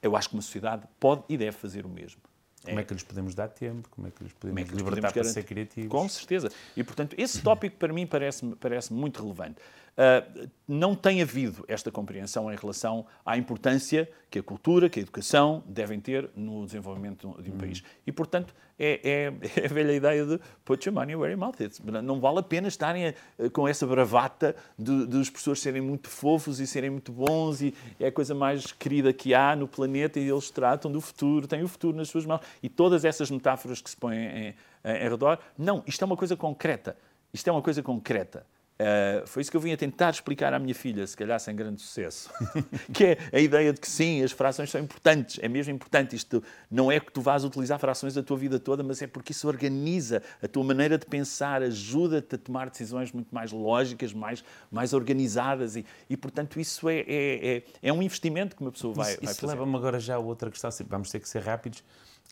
[0.00, 2.20] Eu acho que uma sociedade pode e deve fazer o mesmo.
[2.64, 3.88] Como é, é que lhes podemos dar tempo?
[3.90, 5.90] Como é que lhes podemos é que libertar podemos para ser criativos?
[5.90, 6.48] Com certeza.
[6.76, 9.56] E, portanto, esse tópico para mim parece, parece muito relevante.
[9.92, 15.02] Uh, não tem havido esta compreensão em relação à importância que a cultura, que a
[15.02, 17.82] educação devem ter no desenvolvimento de um país.
[18.06, 21.60] E, portanto, é, é, é, a velha ideia de put your money where your mouth
[21.60, 21.78] is.
[21.80, 23.14] Não vale a pena estarem a,
[23.52, 27.74] com essa bravata de, de, os professores serem muito fofos e serem muito bons e
[28.00, 31.62] é a coisa mais querida que há no planeta e eles tratam do futuro, têm
[31.62, 32.40] o futuro nas suas mãos.
[32.62, 35.38] E todas essas metáforas que se põem em, em, em redor.
[35.58, 36.96] Não, isto é uma coisa concreta.
[37.30, 38.46] Isto é uma coisa concreta.
[38.80, 41.54] Uh, foi isso que eu vim a tentar explicar à minha filha, se calhar sem
[41.54, 42.30] grande sucesso.
[42.92, 46.16] que é a ideia de que sim, as frações são importantes, é mesmo importante.
[46.16, 49.32] Isto não é que tu vás utilizar frações a tua vida toda, mas é porque
[49.32, 54.42] isso organiza a tua maneira de pensar, ajuda-te a tomar decisões muito mais lógicas, mais,
[54.70, 55.76] mais organizadas.
[55.76, 59.20] E, e portanto, isso é, é, é, é um investimento que uma pessoa vai, isso,
[59.20, 59.36] vai fazer.
[59.36, 60.70] Isso leva-me agora já a outra questão.
[60.88, 61.84] Vamos ter que ser rápidos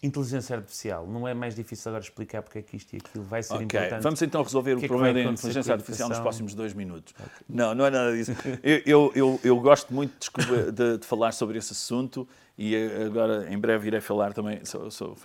[0.02, 3.42] Inteligência artificial, não é mais difícil agora explicar porque é que isto e aquilo vai
[3.42, 3.64] ser okay.
[3.66, 4.02] importante?
[4.02, 7.12] Vamos então resolver o, o é problema da inteligência artificial nos próximos dois minutos.
[7.12, 7.30] Okay.
[7.46, 8.32] Não, não é nada disso.
[8.62, 12.26] eu, eu, eu, eu, gosto muito de, de, de, falar sobre esse assunto
[12.56, 12.74] e
[13.04, 14.62] agora em breve irei falar também,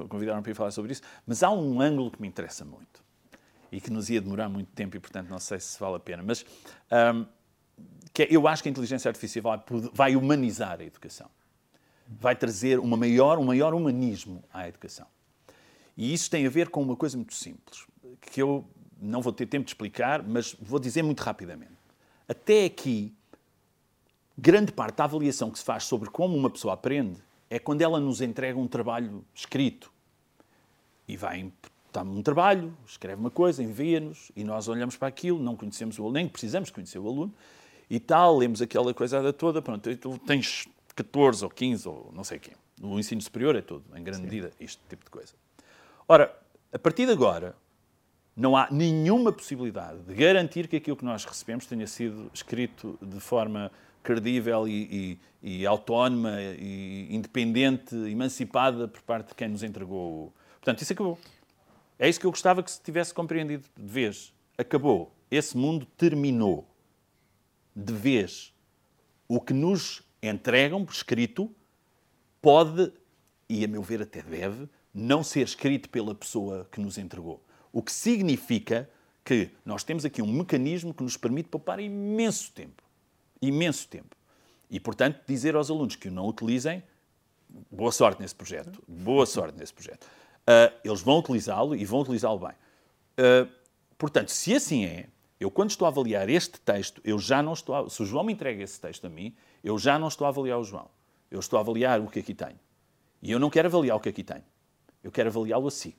[0.10, 3.02] convidaram-me para ir falar sobre isso, mas há um ângulo que me interessa muito
[3.72, 6.22] e que nos ia demorar muito tempo e, portanto, não sei se vale a pena,
[6.22, 6.46] mas
[6.92, 7.26] um,
[8.14, 9.62] que é, eu acho que a inteligência artificial vai,
[9.94, 11.30] vai humanizar a educação
[12.08, 15.08] vai trazer uma maior, um maior humanismo à educação.
[15.98, 17.86] E isso tem a ver com uma coisa muito simples,
[18.22, 18.66] que eu
[19.00, 21.72] não vou ter tempo de explicar, mas vou dizer muito rapidamente.
[22.28, 23.14] Até aqui,
[24.38, 28.00] grande parte da avaliação que se faz sobre como uma pessoa aprende é quando ela
[28.00, 29.92] nos entrega um trabalho escrito.
[31.08, 31.52] E vai
[31.96, 36.02] dá-me um trabalho, escreve uma coisa, envia-nos, e nós olhamos para aquilo, não conhecemos o
[36.02, 37.34] aluno, nem precisamos conhecer o aluno,
[37.90, 42.40] e tal, lemos aquela coisa toda, pronto, tu tens 14 ou 15 ou não sei
[42.40, 42.54] quem.
[42.82, 44.24] O ensino superior é tudo, em grande Sim.
[44.24, 45.34] medida, este tipo de coisa.
[46.08, 46.36] Ora,
[46.72, 47.56] a partir de agora,
[48.36, 53.20] não há nenhuma possibilidade de garantir que aquilo que nós recebemos tenha sido escrito de
[53.20, 53.72] forma
[54.04, 60.34] credível e, e, e autónoma e independente, emancipada por parte de quem nos entregou.
[60.60, 61.18] Portanto, isso acabou.
[61.98, 64.34] É isso que eu gostava que se tivesse compreendido de vez.
[64.58, 65.12] Acabou.
[65.32, 66.68] Esse mundo terminou.
[67.76, 68.54] De vez.
[69.28, 71.54] O que nos entregam por escrito,
[72.42, 72.92] pode,
[73.50, 77.44] e a meu ver até deve, não ser escrito pela pessoa que nos entregou.
[77.72, 78.90] O que significa
[79.24, 82.84] que nós temos aqui um mecanismo que nos permite poupar imenso tempo.
[83.42, 84.16] Imenso tempo.
[84.70, 86.84] E, portanto, dizer aos alunos que o não utilizem,
[87.72, 88.82] boa sorte nesse projeto.
[88.88, 90.06] Boa sorte nesse projeto.
[90.06, 92.56] Uh, eles vão utilizá-lo e vão utilizá-lo bem.
[93.18, 93.52] Uh,
[93.98, 95.08] portanto, se assim é,
[95.46, 97.88] eu quando estou a avaliar este texto, eu já não estou a...
[97.88, 100.58] Se o João me entrega esse texto a mim, eu já não estou a avaliar
[100.58, 100.90] o João.
[101.30, 102.60] Eu estou a avaliar o que aqui tenho.
[103.22, 104.44] E eu não quero avaliar o que aqui tenho.
[105.04, 105.96] Eu quero avaliá-lo a si.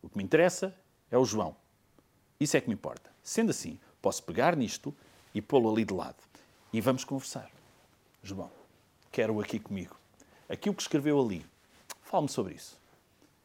[0.00, 0.72] O que me interessa
[1.10, 1.56] é o João.
[2.38, 3.10] Isso é que me importa.
[3.24, 4.94] Sendo assim, posso pegar nisto
[5.34, 6.22] e pô-lo ali de lado.
[6.72, 7.50] E vamos conversar.
[8.22, 8.52] João,
[9.10, 9.96] quero-o aqui comigo.
[10.48, 11.44] Aquilo que escreveu ali,
[12.02, 12.78] fale-me sobre isso.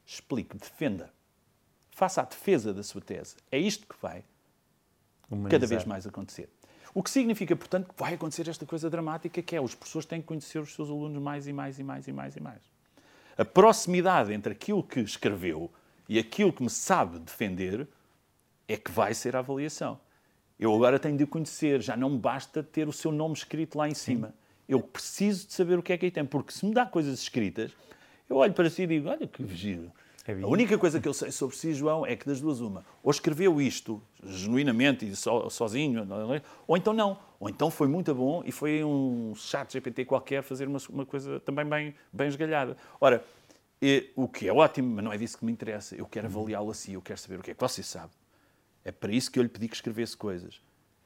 [0.06, 1.12] Explique, defenda.
[1.90, 3.38] Faça a defesa da sua tese.
[3.52, 4.24] É isto que vai
[5.30, 5.52] Humanizar.
[5.52, 6.50] cada vez mais acontecer.
[6.94, 10.22] O que significa, portanto, que vai acontecer esta coisa dramática que é os professores têm
[10.22, 12.62] que conhecer os seus alunos mais e mais e mais e mais e mais.
[13.38, 15.70] A proximidade entre aquilo que escreveu
[16.08, 17.88] e aquilo que me sabe defender
[18.68, 20.00] é que vai ser a avaliação.
[20.58, 23.90] Eu agora tenho de conhecer, já não me basta ter o seu nome escrito lá
[23.90, 24.28] em cima.
[24.28, 24.34] Sim.
[24.70, 27.20] Eu preciso de saber o que é que aí tem, porque se me dá coisas
[27.20, 27.72] escritas,
[28.30, 29.92] eu olho para si e digo: olha que giro.
[30.28, 32.84] É a única coisa que eu sei sobre si, João, é que das duas uma.
[33.04, 36.08] Ou escreveu isto genuinamente e so, sozinho,
[36.68, 37.20] ou então não.
[37.40, 41.40] Ou então foi muito bom e foi um chat GPT qualquer fazer uma, uma coisa
[41.42, 42.76] também bem, bem esgalhada.
[43.00, 43.24] Ora,
[43.80, 45.96] e, o que é ótimo, mas não é disso que me interessa.
[45.96, 48.12] Eu quero avaliá-lo assim, eu quero saber o que é que você sabe.
[48.84, 50.60] É para isso que eu lhe pedi que escrevesse coisas.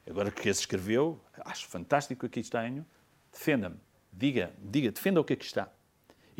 [0.08, 2.86] Agora que esse escreveu, acho fantástico aqui tenho,
[3.30, 3.76] defenda-me,
[4.10, 5.70] diga, diga, defenda o que aqui está.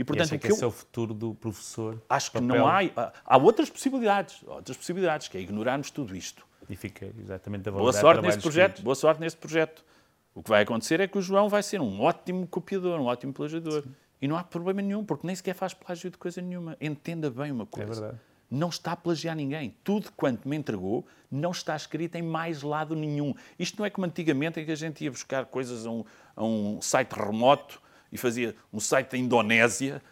[0.01, 0.67] E, portanto, e que, esse eu...
[0.67, 2.01] é o futuro do professor?
[2.09, 2.57] Acho que papel...
[2.57, 2.81] não há.
[3.23, 6.43] Há outras possibilidades, outras possibilidades, que é ignorarmos tudo isto.
[6.71, 9.85] E fica exatamente a boa sorte nesse projeto, Boa sorte nesse projeto.
[10.35, 13.35] O que vai acontecer é que o João vai ser um ótimo copiador, um ótimo
[13.35, 13.83] plagiador.
[13.83, 13.91] Sim.
[14.23, 16.79] E não há problema nenhum, porque nem sequer faz plágio de coisa nenhuma.
[16.81, 17.93] Entenda bem uma coisa.
[17.93, 18.21] É verdade.
[18.51, 19.75] Não está a plagiar ninguém.
[19.85, 23.35] Tudo quanto me entregou não está escrito em mais lado nenhum.
[23.59, 26.45] Isto não é como antigamente em que a gente ia buscar coisas a um, a
[26.45, 27.83] um site remoto
[28.13, 30.03] e fazia um site da Indonésia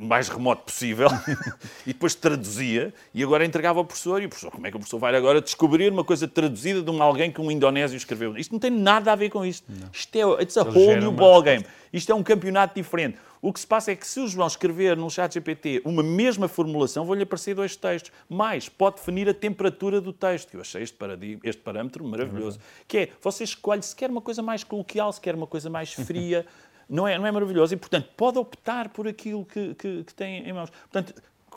[0.00, 1.08] mais remoto possível
[1.86, 4.80] e depois traduzia e agora entregava ao professor e o professor, como é que o
[4.80, 8.36] professor vai agora descobrir uma coisa traduzida de um alguém que um indonésio escreveu?
[8.36, 9.64] Isto não tem nada a ver com isto.
[9.68, 9.88] Não.
[9.92, 11.64] Isto é it's a Eles whole new ballgame.
[11.92, 13.18] Isto é um campeonato diferente.
[13.40, 16.48] O que se passa é que se o João escrever no chat GPT uma mesma
[16.48, 18.10] formulação, vão-lhe aparecer dois textos.
[18.28, 20.54] Mais, pode definir a temperatura do texto.
[20.54, 20.96] Eu achei este,
[21.44, 22.58] este parâmetro maravilhoso.
[22.88, 25.92] Que é, você escolhe se quer uma coisa mais coloquial, se quer uma coisa mais
[25.92, 26.46] fria,
[26.88, 27.74] não é, não é maravilhoso?
[27.74, 30.70] E, portanto, pode optar por aquilo que, que, que tem em mãos.
[30.90, 31.14] Portanto,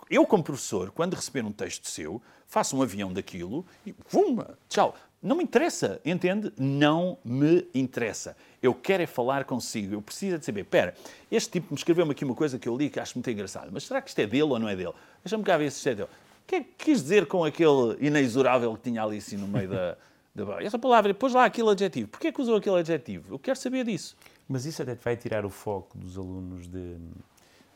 [0.10, 4.38] eu, como professor, quando receber um texto seu, faço um avião daquilo e vum,
[4.70, 4.96] tchau.
[5.22, 6.54] Não me interessa, entende?
[6.58, 8.38] Não me interessa.
[8.62, 9.96] Eu quero é falar consigo.
[9.96, 10.94] Eu preciso de saber, espera,
[11.32, 13.84] este tipo me escreveu-me aqui uma coisa que eu li que acho muito engraçada, mas
[13.84, 14.94] será que isto é dele ou não é dele?
[15.24, 16.10] Deixa-me cá ver se isto é dele.
[16.10, 19.68] O que é que quis dizer com aquele inexorável que tinha ali assim no meio
[19.68, 19.98] da...
[20.34, 20.64] da...
[20.64, 22.08] Essa palavra, pôs lá aquele adjetivo.
[22.10, 23.34] Porquê é que usou aquele adjetivo?
[23.34, 24.16] Eu quero saber disso.
[24.48, 26.96] Mas isso até vai tirar o foco dos alunos de,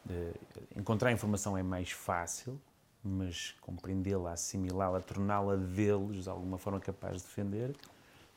[0.05, 0.32] de
[0.76, 2.59] encontrar informação é mais fácil,
[3.03, 7.76] mas compreendê-la, assimilá-la, torná-la deles de alguma forma capaz de defender.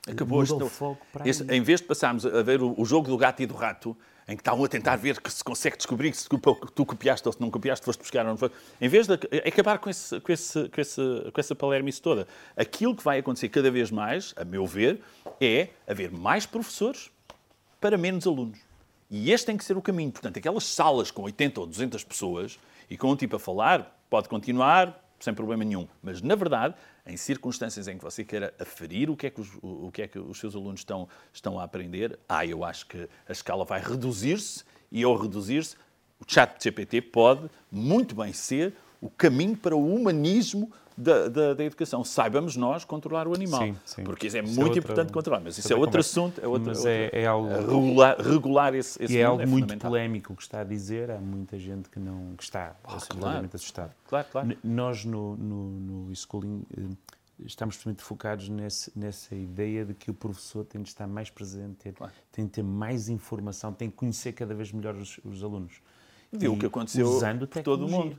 [0.06, 3.08] Acabou este, o foco para esse, Em vez de passarmos a ver o, o, jogo
[3.08, 3.96] do gato e do rato,
[4.28, 7.32] em que está um a tentar ver que se consegue descobrir se tu copiaste ou
[7.32, 9.14] se não copiaste, foste buscar ou não foste, em vez de
[9.46, 11.00] acabar com, esse, com, esse, com, esse,
[11.32, 15.00] com essa palermice toda, aquilo que vai acontecer cada vez mais, a meu ver,
[15.40, 17.10] é haver mais professores
[17.84, 18.58] para menos alunos.
[19.10, 20.10] E este tem que ser o caminho.
[20.10, 22.58] Portanto, aquelas salas com 80 ou 200 pessoas
[22.88, 25.86] e com um tipo a falar, pode continuar sem problema nenhum.
[26.02, 26.74] Mas, na verdade,
[27.06, 30.08] em circunstâncias em que você queira aferir o que é que os, o que é
[30.08, 33.82] que os seus alunos estão, estão a aprender, ah, eu acho que a escala vai
[33.82, 35.76] reduzir-se e, ao reduzir-se,
[36.18, 41.54] o chat de GPT pode muito bem ser o caminho para o humanismo da, da,
[41.54, 42.04] da, educação.
[42.04, 43.62] Saibamos nós controlar o animal.
[43.62, 44.04] Sim, sim.
[44.04, 45.40] Porque isso é isso muito é importante controlar.
[45.40, 46.10] Mas isso é outro conversa.
[46.10, 46.40] assunto.
[46.40, 47.48] É outro, mas é, é algo...
[47.48, 51.10] Regular, regular esse, esse E é algo é muito polémico o que está a dizer.
[51.10, 53.50] Há muita gente que, não, que está ah, claro.
[53.52, 53.92] assustado.
[54.08, 54.56] Claro, claro.
[54.62, 57.14] nós, no, no, no schooling, eh,
[57.44, 61.76] estamos muito focados nesse, nessa ideia de que o professor tem de estar mais presente,
[61.76, 62.12] tem, claro.
[62.30, 65.80] tem de ter mais informação, tem de conhecer cada vez melhor os, os alunos.
[66.32, 68.18] Viu o que aconteceu por todo o mundo.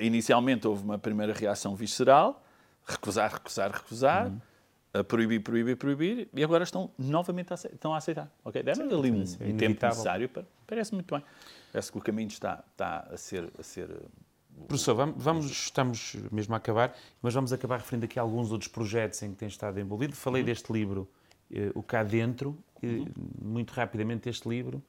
[0.00, 2.44] Inicialmente houve uma primeira reação visceral,
[2.86, 5.04] recusar, recusar, recusar, uhum.
[5.04, 7.74] proibir, proibir, proibir, e agora estão novamente a aceitar.
[7.74, 8.62] Estão a aceitar okay?
[8.62, 10.44] Deram ali um, é um tempo necessário para.
[10.66, 11.24] Parece muito bem.
[11.72, 13.50] Parece que o caminho está, está a ser.
[13.58, 18.18] A ser uh, Professor, vamos, vamos, estamos mesmo a acabar, mas vamos acabar referindo aqui
[18.18, 20.14] a alguns outros projetos em que tem estado envolvido.
[20.14, 20.46] Falei uhum.
[20.46, 21.08] deste livro,
[21.50, 23.06] uh, O Cá Dentro, uhum.
[23.40, 24.82] muito rapidamente este livro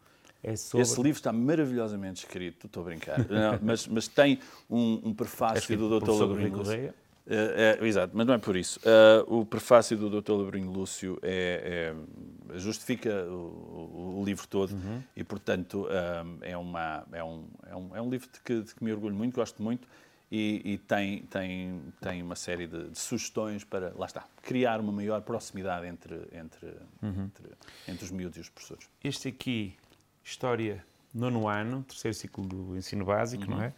[0.44, 0.82] é sobre...
[0.82, 4.39] Esse livro está maravilhosamente escrito, estou a brincar, não, mas, mas, tem
[4.70, 6.12] um, um prefácio do Dr.
[6.12, 6.94] Labrinho Lúcio.
[7.26, 8.80] É, é, exato, mas não é por isso.
[8.80, 10.34] Uh, o prefácio do Dr.
[10.34, 11.94] Labrinho Lúcio é,
[12.54, 15.02] é, justifica o, o, livro todo uhum.
[15.16, 18.76] e, portanto, uh, é, uma, é, um, é, um, é um livro de que, de
[18.76, 19.88] que me orgulho muito, gosto muito
[20.30, 24.91] e, e tem, tem, tem uma série de, de, sugestões para, lá está, criar uma
[24.91, 26.66] maior proximidade entre, entre,
[27.02, 27.26] uhum.
[27.26, 27.46] entre,
[27.88, 28.89] entre os miúdos e os professores.
[29.02, 29.78] Este aqui
[30.24, 33.57] História nono ano, terceiro ciclo do ensino básico, uhum.
[33.57, 33.74] não é?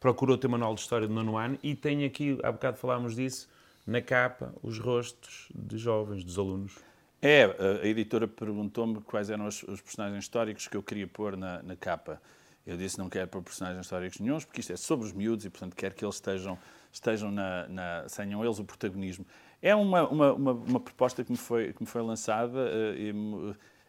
[0.00, 3.48] Procurou ter manual de História do nono ano e tem aqui, há bocado falámos disso,
[3.86, 6.78] na capa, os rostos de jovens, dos alunos.
[7.22, 7.44] É,
[7.82, 11.76] a editora perguntou-me quais eram os, os, personagens históricos que eu queria pôr na, na
[11.76, 12.20] capa.
[12.66, 15.50] Eu disse não quero pôr personagens históricos nenhums, porque isto é sobre os miúdos e,
[15.50, 16.58] portanto, quero que eles estejam,
[16.90, 19.26] estejam na, na tenham eles o protagonismo.
[19.60, 23.12] É uma, uma, uma, uma, proposta que me foi, que me foi lançada uh, e,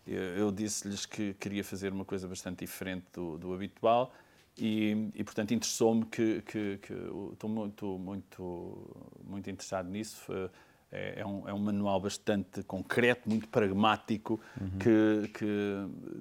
[0.05, 4.13] eu, eu disse-lhes que queria fazer uma coisa bastante diferente do, do habitual
[4.57, 6.93] e, e portanto, interessou-me que, que, que,
[7.33, 10.31] estou muito, muito, muito interessado nisso.
[10.93, 14.69] É, é, um, é um manual bastante concreto, muito pragmático, uhum.
[14.77, 15.45] que, que,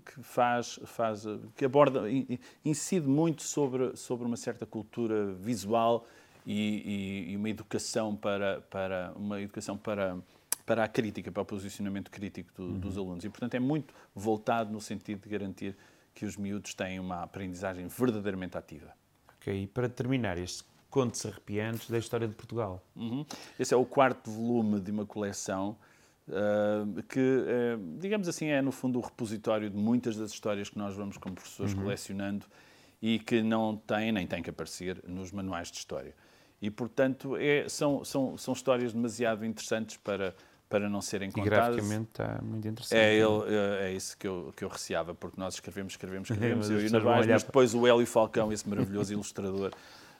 [0.06, 1.24] que, faz, faz,
[1.56, 2.02] que aborda,
[2.64, 6.06] incide muito sobre, sobre uma certa cultura visual
[6.46, 10.16] e, e, e uma educação para, para uma educação para
[10.64, 12.78] para a crítica, para o posicionamento crítico do, uhum.
[12.78, 13.24] dos alunos.
[13.24, 15.76] E, portanto, é muito voltado no sentido de garantir
[16.14, 18.92] que os miúdos têm uma aprendizagem verdadeiramente ativa.
[19.36, 22.84] Ok, e para terminar este contos arrepiantes da história de Portugal.
[22.96, 23.24] Uhum.
[23.58, 25.78] Esse é o quarto volume de uma coleção
[26.28, 30.76] uh, que, uh, digamos assim, é no fundo o repositório de muitas das histórias que
[30.76, 31.82] nós vamos como professores uhum.
[31.82, 32.46] colecionando
[33.00, 36.14] e que não têm nem têm que aparecer nos manuais de história.
[36.60, 40.34] E, portanto, é, são, são, são histórias demasiado interessantes para,
[40.70, 41.46] para não serem contadas.
[41.46, 42.96] E graficamente está muito interessante.
[42.96, 46.70] É, ele, é, é isso que eu, que eu receava, porque nós escrevemos, escrevemos, escrevemos,
[46.70, 49.72] eu e o Navais, mas depois o Hélio Falcão, esse maravilhoso ilustrador,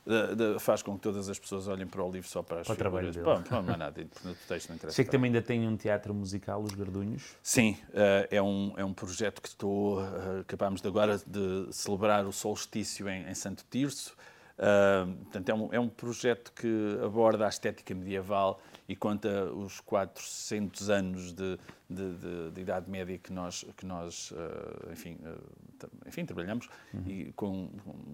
[0.05, 2.67] de, de, faz com que todas as pessoas olhem para o livro só para as
[2.67, 3.17] para figuras.
[3.17, 4.97] Pô, não, não é nada, o texto não interessa.
[4.97, 7.37] Sei que também ainda tem um teatro musical, Os Gardunhos.
[7.41, 10.01] Sim, uh, é, um, é um projeto que estou,
[10.41, 14.17] acabámos de agora de celebrar o solstício em, em Santo Tirso,
[14.61, 16.69] Uh, portanto, é um, é um projeto que
[17.03, 21.59] aborda a estética medieval e conta os 400 anos de,
[21.89, 27.03] de, de, de Idade Média que nós, que nós uh, enfim, uh, enfim, trabalhamos uhum.
[27.07, 27.71] e com,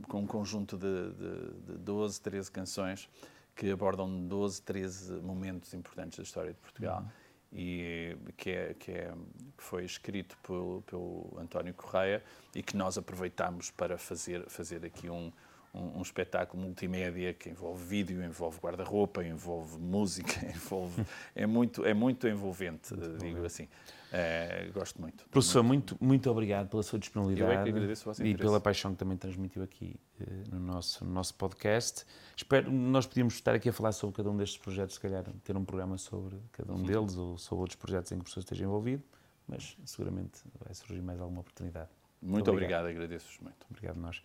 [0.06, 3.08] com um conjunto de, de, 12, 13 canções
[3.56, 7.00] que abordam 12, 13 momentos importantes da história de Portugal.
[7.00, 7.08] Uhum.
[7.52, 9.12] E que, é, que, é,
[9.56, 12.22] que foi escrito pelo, pelo António Correia
[12.54, 15.32] e que nós aproveitamos para fazer, fazer aqui um,
[15.76, 21.04] um, um, espetáculo multimédia que envolve vídeo, envolve guarda-roupa, envolve música, envolve
[21.34, 23.46] é muito é muito envolvente, muito digo bem.
[23.46, 23.68] assim.
[24.12, 25.28] É, gosto muito.
[25.28, 29.96] Professor, muito, muito obrigado pela sua disponibilidade é e pela paixão que também transmitiu aqui
[30.20, 32.06] uh, no, nosso, no nosso podcast.
[32.36, 35.56] Espero, nós podíamos estar aqui a falar sobre cada um destes projetos, se calhar ter
[35.56, 38.64] um programa sobre cada um deles ou sobre outros projetos em que o professor esteja
[38.64, 39.02] envolvido,
[39.46, 41.90] mas seguramente vai surgir mais alguma oportunidade.
[42.22, 43.66] Muito, obrigado, obrigado agradeço-vos muito.
[43.68, 44.22] Obrigado nós.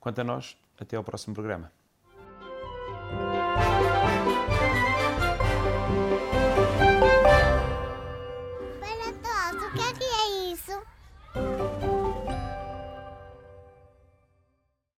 [0.00, 1.70] Quanto a nós, até ao próximo programa.